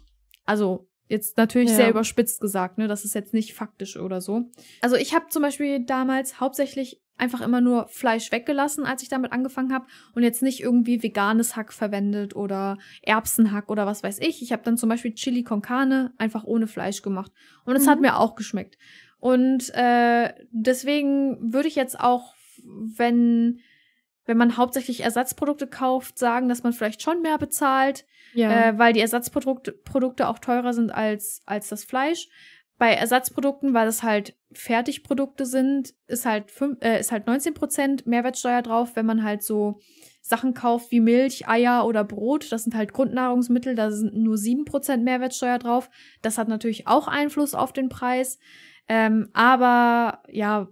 [0.46, 1.76] Also Jetzt natürlich ja.
[1.76, 2.88] sehr überspitzt gesagt, ne?
[2.88, 4.50] Das ist jetzt nicht faktisch oder so.
[4.82, 9.32] Also ich habe zum Beispiel damals hauptsächlich einfach immer nur Fleisch weggelassen, als ich damit
[9.32, 9.86] angefangen habe
[10.16, 14.42] und jetzt nicht irgendwie veganes Hack verwendet oder Erbsenhack oder was weiß ich.
[14.42, 17.32] Ich habe dann zum Beispiel Chili con Carne einfach ohne Fleisch gemacht
[17.66, 17.90] und es mhm.
[17.90, 18.78] hat mir auch geschmeckt.
[19.20, 23.62] Und äh, deswegen würde ich jetzt auch, wenn
[24.26, 28.70] wenn man hauptsächlich Ersatzprodukte kauft, sagen, dass man vielleicht schon mehr bezahlt, ja.
[28.70, 32.30] äh, weil die Ersatzprodukte Produkte auch teurer sind als, als das Fleisch.
[32.78, 38.62] Bei Ersatzprodukten, weil es halt Fertigprodukte sind, ist halt, fünf, äh, ist halt 19% Mehrwertsteuer
[38.62, 39.80] drauf, wenn man halt so
[40.22, 42.52] Sachen kauft wie Milch, Eier oder Brot.
[42.52, 45.90] Das sind halt Grundnahrungsmittel, da sind nur 7% Mehrwertsteuer drauf.
[46.22, 48.40] Das hat natürlich auch Einfluss auf den Preis.
[48.88, 50.70] Ähm, aber ja,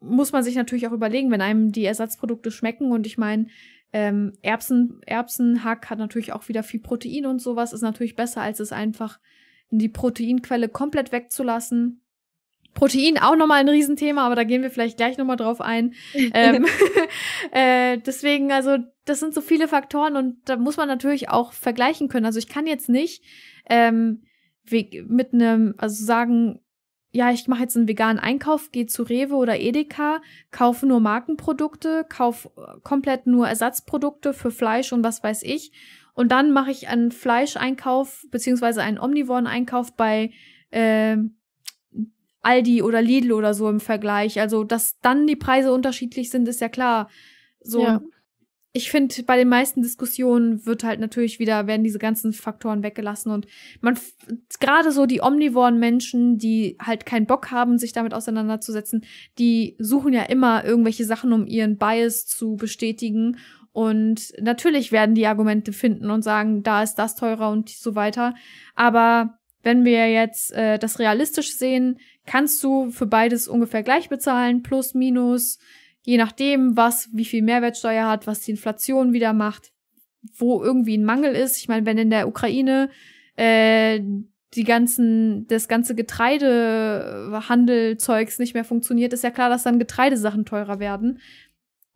[0.00, 2.90] muss man sich natürlich auch überlegen, wenn einem die Ersatzprodukte schmecken.
[2.90, 3.46] Und ich meine,
[3.92, 7.72] ähm, Erbsen, Erbsenhack hat natürlich auch wieder viel Protein und sowas.
[7.72, 9.20] Ist natürlich besser, als es einfach
[9.70, 12.02] die Proteinquelle komplett wegzulassen.
[12.74, 15.94] Protein auch nochmal ein Riesenthema, aber da gehen wir vielleicht gleich nochmal drauf ein.
[16.34, 16.66] ähm,
[17.52, 22.08] äh, deswegen, also, das sind so viele Faktoren und da muss man natürlich auch vergleichen
[22.08, 22.26] können.
[22.26, 23.24] Also ich kann jetzt nicht
[23.68, 24.22] ähm,
[24.70, 26.60] mit einem, also sagen,
[27.12, 30.20] ja, ich mache jetzt einen veganen Einkauf, gehe zu Rewe oder Edeka,
[30.52, 35.72] kaufe nur Markenprodukte, kaufe äh, komplett nur Ersatzprodukte für Fleisch und was weiß ich.
[36.14, 40.30] Und dann mache ich einen Fleischeinkauf beziehungsweise einen Omnivoren-Einkauf bei
[40.70, 41.16] äh,
[42.42, 44.40] Aldi oder Lidl oder so im Vergleich.
[44.40, 47.08] Also, dass dann die Preise unterschiedlich sind, ist ja klar.
[47.60, 48.00] So, ja
[48.72, 53.32] ich finde, bei den meisten Diskussionen wird halt natürlich wieder, werden diese ganzen Faktoren weggelassen
[53.32, 53.46] und
[53.80, 53.98] man,
[54.60, 59.04] gerade so die omnivoren Menschen, die halt keinen Bock haben, sich damit auseinanderzusetzen,
[59.38, 63.38] die suchen ja immer irgendwelche Sachen, um ihren Bias zu bestätigen.
[63.72, 68.34] Und natürlich werden die Argumente finden und sagen, da ist das teurer und so weiter.
[68.74, 74.62] Aber wenn wir jetzt äh, das realistisch sehen, kannst du für beides ungefähr gleich bezahlen,
[74.62, 75.58] plus, minus
[76.02, 79.70] je nachdem, was, wie viel Mehrwertsteuer hat, was die Inflation wieder macht,
[80.36, 81.56] wo irgendwie ein Mangel ist.
[81.58, 82.90] Ich meine, wenn in der Ukraine
[83.36, 84.00] äh,
[84.54, 90.80] die ganzen, das ganze Getreidehandelzeugs nicht mehr funktioniert, ist ja klar, dass dann Getreidesachen teurer
[90.80, 91.20] werden.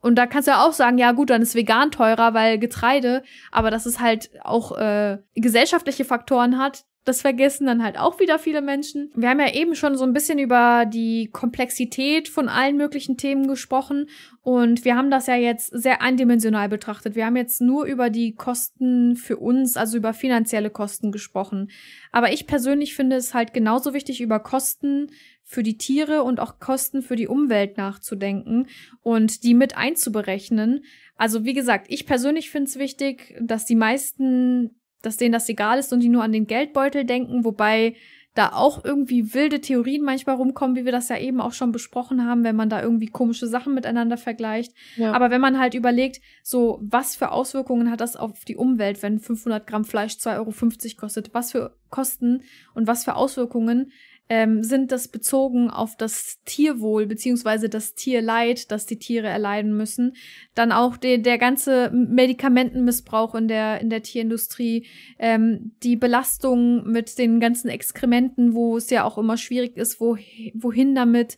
[0.05, 3.23] Und da kannst du ja auch sagen, ja gut, dann ist vegan teurer, weil Getreide,
[3.51, 8.39] aber dass es halt auch äh, gesellschaftliche Faktoren hat, das vergessen dann halt auch wieder
[8.39, 9.11] viele Menschen.
[9.15, 13.47] Wir haben ja eben schon so ein bisschen über die Komplexität von allen möglichen Themen
[13.47, 14.09] gesprochen
[14.41, 17.15] und wir haben das ja jetzt sehr eindimensional betrachtet.
[17.15, 21.71] Wir haben jetzt nur über die Kosten für uns, also über finanzielle Kosten gesprochen.
[22.11, 25.11] Aber ich persönlich finde es halt genauso wichtig, über Kosten
[25.43, 28.67] für die Tiere und auch Kosten für die Umwelt nachzudenken
[29.03, 30.85] und die mit einzuberechnen.
[31.17, 34.71] Also wie gesagt, ich persönlich finde es wichtig, dass die meisten
[35.07, 37.95] dass denen das egal ist und die nur an den Geldbeutel denken, wobei
[38.35, 42.27] da auch irgendwie wilde Theorien manchmal rumkommen, wie wir das ja eben auch schon besprochen
[42.27, 44.73] haben, wenn man da irgendwie komische Sachen miteinander vergleicht.
[44.97, 45.13] Ja.
[45.13, 49.21] Aber wenn man halt überlegt, so was für Auswirkungen hat das auf die Umwelt, wenn
[49.21, 52.43] 500 Gramm Fleisch 2,50 Euro kostet, was für Kosten
[52.75, 53.93] und was für Auswirkungen
[54.29, 60.17] ähm, sind das bezogen auf das Tierwohl beziehungsweise das Tierleid, das die Tiere erleiden müssen.
[60.55, 64.87] Dann auch de der ganze Medikamentenmissbrauch in der in der Tierindustrie,
[65.19, 70.17] ähm, die Belastung mit den ganzen Exkrementen, wo es ja auch immer schwierig ist, wo,
[70.55, 71.37] wohin damit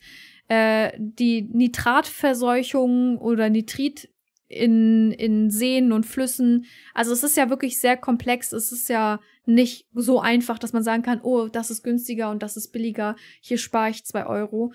[0.48, 4.08] äh, die Nitratverseuchung oder Nitrit
[4.48, 6.66] in, in Seen und Flüssen.
[6.94, 8.52] Also es ist ja wirklich sehr komplex.
[8.52, 12.42] Es ist ja nicht so einfach, dass man sagen kann, oh, das ist günstiger und
[12.42, 13.16] das ist billiger.
[13.40, 14.72] Hier spare ich zwei Euro.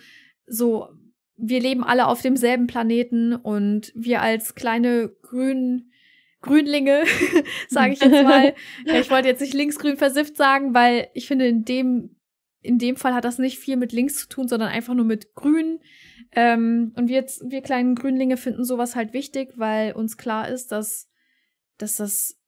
[0.47, 0.89] So,
[1.37, 5.91] wir leben alle auf demselben Planeten und wir als kleine grün
[6.41, 7.03] Grünlinge,
[7.69, 8.55] sage ich jetzt mal.
[8.85, 12.15] ich wollte jetzt nicht linksgrün versifft sagen, weil ich finde, in dem,
[12.61, 15.35] in dem Fall hat das nicht viel mit links zu tun, sondern einfach nur mit
[15.35, 15.79] grün.
[16.31, 20.71] Ähm, und wir, jetzt, wir kleinen Grünlinge finden sowas halt wichtig, weil uns klar ist,
[20.71, 21.09] dass,
[21.77, 22.40] dass das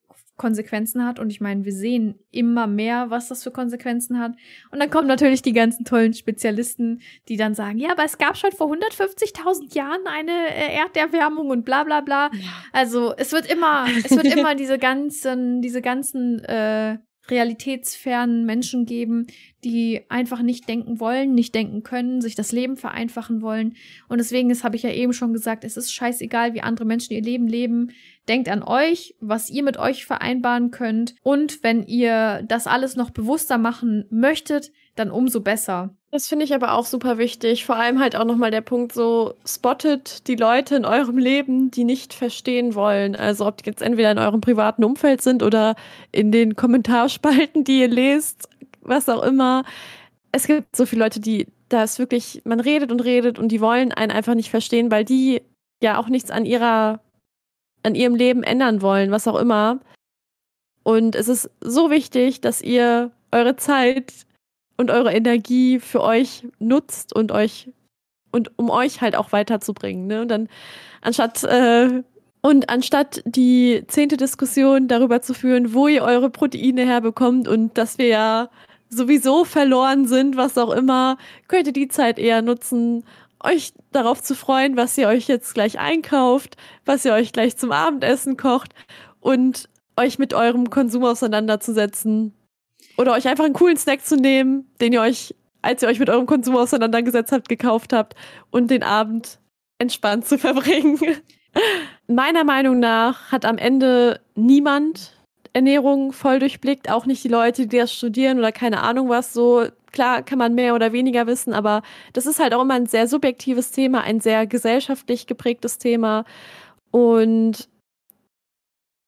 [0.44, 1.20] Konsequenzen hat.
[1.20, 4.34] Und ich meine, wir sehen immer mehr, was das für Konsequenzen hat.
[4.72, 8.36] Und dann kommen natürlich die ganzen tollen Spezialisten, die dann sagen, ja, aber es gab
[8.36, 12.30] schon vor 150.000 Jahren eine äh, Erderwärmung und bla bla bla.
[12.34, 12.50] Ja.
[12.74, 16.98] Also es wird immer, es wird immer diese ganzen, diese ganzen äh,
[17.30, 19.28] realitätsfernen Menschen geben,
[19.64, 23.76] die einfach nicht denken wollen, nicht denken können, sich das Leben vereinfachen wollen.
[24.10, 27.14] Und deswegen ist, habe ich ja eben schon gesagt, es ist scheißegal, wie andere Menschen
[27.14, 27.92] ihr Leben leben.
[28.28, 31.16] Denkt an euch, was ihr mit euch vereinbaren könnt.
[31.24, 35.90] Und wenn ihr das alles noch bewusster machen möchtet, dann umso besser.
[36.12, 37.66] Das finde ich aber auch super wichtig.
[37.66, 41.84] Vor allem halt auch nochmal der Punkt so, spottet die Leute in eurem Leben, die
[41.84, 43.16] nicht verstehen wollen.
[43.16, 45.76] Also ob die jetzt entweder in eurem privaten Umfeld sind oder
[46.12, 48.48] in den Kommentarspalten, die ihr lest,
[48.82, 49.64] was auch immer.
[50.32, 53.60] Es gibt so viele Leute, die da ist wirklich, man redet und redet und die
[53.60, 55.42] wollen einen einfach nicht verstehen, weil die
[55.82, 57.00] ja auch nichts an ihrer,
[57.82, 59.80] an ihrem Leben ändern wollen, was auch immer.
[60.84, 64.28] Und es ist so wichtig, dass ihr eure Zeit
[64.78, 67.70] und eure Energie für euch nutzt und euch
[68.32, 70.08] und um euch halt auch weiterzubringen.
[70.08, 70.22] Ne?
[70.22, 70.50] Und dann
[71.02, 72.04] anstatt äh,
[72.42, 77.98] und anstatt die zehnte Diskussion darüber zu führen, wo ihr eure Proteine herbekommt und dass
[77.98, 78.50] wir ja
[78.90, 81.18] sowieso verloren sind, was auch immer,
[81.48, 83.06] könnt ihr die Zeit eher nutzen,
[83.42, 87.72] euch darauf zu freuen, was ihr euch jetzt gleich einkauft, was ihr euch gleich zum
[87.72, 88.74] Abendessen kocht
[89.20, 92.34] und euch mit eurem Konsum auseinanderzusetzen
[92.98, 96.10] oder euch einfach einen coolen Snack zu nehmen, den ihr euch, als ihr euch mit
[96.10, 98.16] eurem Konsum auseinandergesetzt habt, gekauft habt
[98.52, 99.40] und den Abend
[99.78, 101.00] entspannt zu verbringen.
[102.08, 105.14] Meiner Meinung nach hat am Ende niemand
[105.54, 109.34] Ernährung voll durchblickt, auch nicht die Leute, die das studieren oder keine Ahnung was.
[109.34, 111.84] So klar kann man mehr oder weniger wissen, aber
[112.14, 116.26] das ist halt auch immer ein sehr subjektives Thema, ein sehr gesellschaftlich geprägtes Thema
[116.90, 117.70] und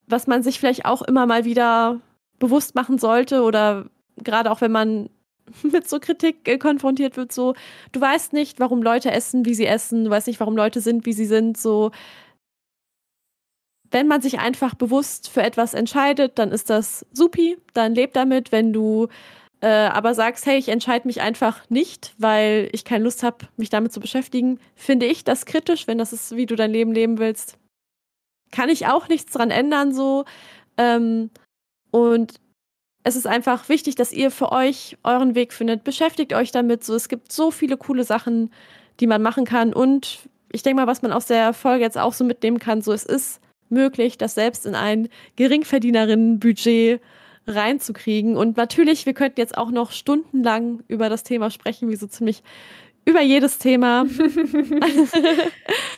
[0.08, 2.00] was man sich vielleicht auch immer mal wieder
[2.40, 3.86] bewusst machen sollte oder
[4.18, 5.10] gerade auch wenn man
[5.64, 7.56] mit so Kritik äh, konfrontiert wird, so,
[7.92, 11.06] du weißt nicht, warum Leute essen, wie sie essen, du weißt nicht, warum Leute sind,
[11.06, 11.92] wie sie sind, so.
[13.92, 18.52] Wenn man sich einfach bewusst für etwas entscheidet, dann ist das supi, dann lebt damit.
[18.52, 19.08] Wenn du
[19.62, 23.70] äh, aber sagst, hey, ich entscheide mich einfach nicht, weil ich keine Lust habe, mich
[23.70, 27.20] damit zu beschäftigen, finde ich das kritisch, wenn das ist, wie du dein Leben leben
[27.20, 27.58] willst.
[28.52, 30.26] Kann ich auch nichts dran ändern, so.
[30.78, 31.30] Ähm,
[31.96, 32.42] und
[33.06, 35.86] es ist einfach wichtig, dass ihr für euch euren Weg findet.
[35.86, 36.84] Beschäftigt euch damit.
[36.84, 38.52] So, es gibt so viele coole Sachen,
[39.00, 39.74] die man machen kann.
[39.74, 42.92] Und ich denke mal, was man aus der Folge jetzt auch so mitnehmen kann, so
[42.92, 43.40] es ist
[43.70, 47.00] möglich, das selbst in ein Geringverdienerinnenbudget
[47.48, 48.36] reinzukriegen.
[48.36, 52.44] Und natürlich, wir könnten jetzt auch noch stundenlang über das Thema sprechen, wie so ziemlich
[53.06, 54.06] über jedes Thema.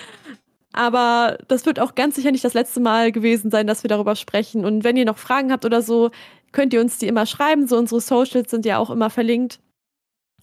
[0.77, 4.15] Aber das wird auch ganz sicher nicht das letzte Mal gewesen sein, dass wir darüber
[4.15, 4.63] sprechen.
[4.63, 6.11] Und wenn ihr noch Fragen habt oder so,
[6.51, 7.67] könnt ihr uns die immer schreiben.
[7.67, 9.59] So unsere Socials sind ja auch immer verlinkt.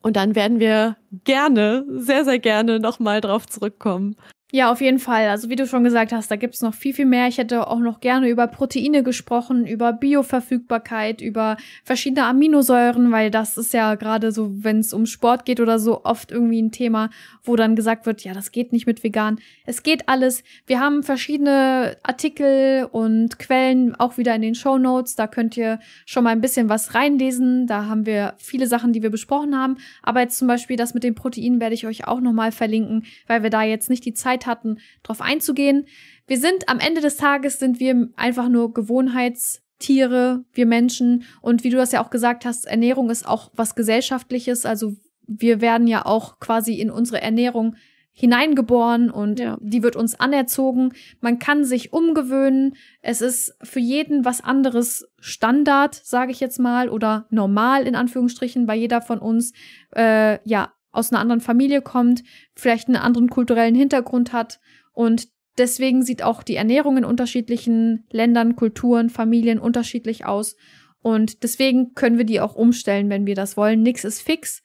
[0.02, 4.16] Und dann werden wir gerne, sehr, sehr gerne nochmal drauf zurückkommen.
[4.52, 5.28] Ja, auf jeden Fall.
[5.30, 7.26] Also wie du schon gesagt hast, da gibt's noch viel, viel mehr.
[7.26, 13.56] Ich hätte auch noch gerne über Proteine gesprochen, über Bioverfügbarkeit, über verschiedene Aminosäuren, weil das
[13.56, 17.10] ist ja gerade so, wenn es um Sport geht oder so, oft irgendwie ein Thema,
[17.42, 19.40] wo dann gesagt wird, ja, das geht nicht mit vegan.
[19.66, 20.44] Es geht alles.
[20.66, 25.16] Wir haben verschiedene Artikel und Quellen auch wieder in den Show Notes.
[25.16, 27.66] Da könnt ihr schon mal ein bisschen was reinlesen.
[27.66, 29.78] Da haben wir viele Sachen, die wir besprochen haben.
[30.02, 33.42] Aber jetzt zum Beispiel das mit den Proteinen werde ich euch auch nochmal verlinken, weil
[33.42, 35.86] wir da jetzt nicht die Zeit hatten, darauf einzugehen.
[36.26, 41.24] Wir sind am Ende des Tages sind wir einfach nur Gewohnheitstiere, wir Menschen.
[41.40, 44.66] Und wie du das ja auch gesagt hast, Ernährung ist auch was Gesellschaftliches.
[44.66, 47.76] Also wir werden ja auch quasi in unsere Ernährung
[48.16, 49.58] hineingeboren und ja.
[49.60, 50.92] die wird uns anerzogen.
[51.20, 52.76] Man kann sich umgewöhnen.
[53.02, 58.68] Es ist für jeden was anderes Standard, sage ich jetzt mal, oder normal in Anführungsstrichen,
[58.68, 59.52] weil jeder von uns
[59.96, 62.22] äh, ja aus einer anderen Familie kommt,
[62.54, 64.60] vielleicht einen anderen kulturellen Hintergrund hat
[64.92, 65.28] und
[65.58, 70.56] deswegen sieht auch die Ernährung in unterschiedlichen Ländern, Kulturen, Familien unterschiedlich aus
[71.02, 73.82] und deswegen können wir die auch umstellen, wenn wir das wollen.
[73.82, 74.62] Nix ist fix.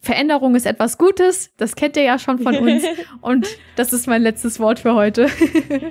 [0.00, 2.84] Veränderung ist etwas Gutes, das kennt ihr ja schon von uns
[3.20, 5.28] und das ist mein letztes Wort für heute.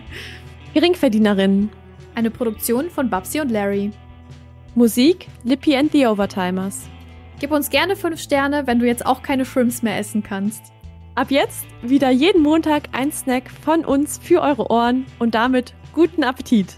[0.73, 1.69] Geringverdienerin.
[2.15, 3.91] Eine Produktion von Babsi und Larry.
[4.75, 6.87] Musik Lippy and the Overtimers.
[7.39, 10.73] Gib uns gerne 5 Sterne, wenn du jetzt auch keine Shrimps mehr essen kannst.
[11.13, 16.23] Ab jetzt wieder jeden Montag ein Snack von uns für eure Ohren und damit guten
[16.23, 16.77] Appetit.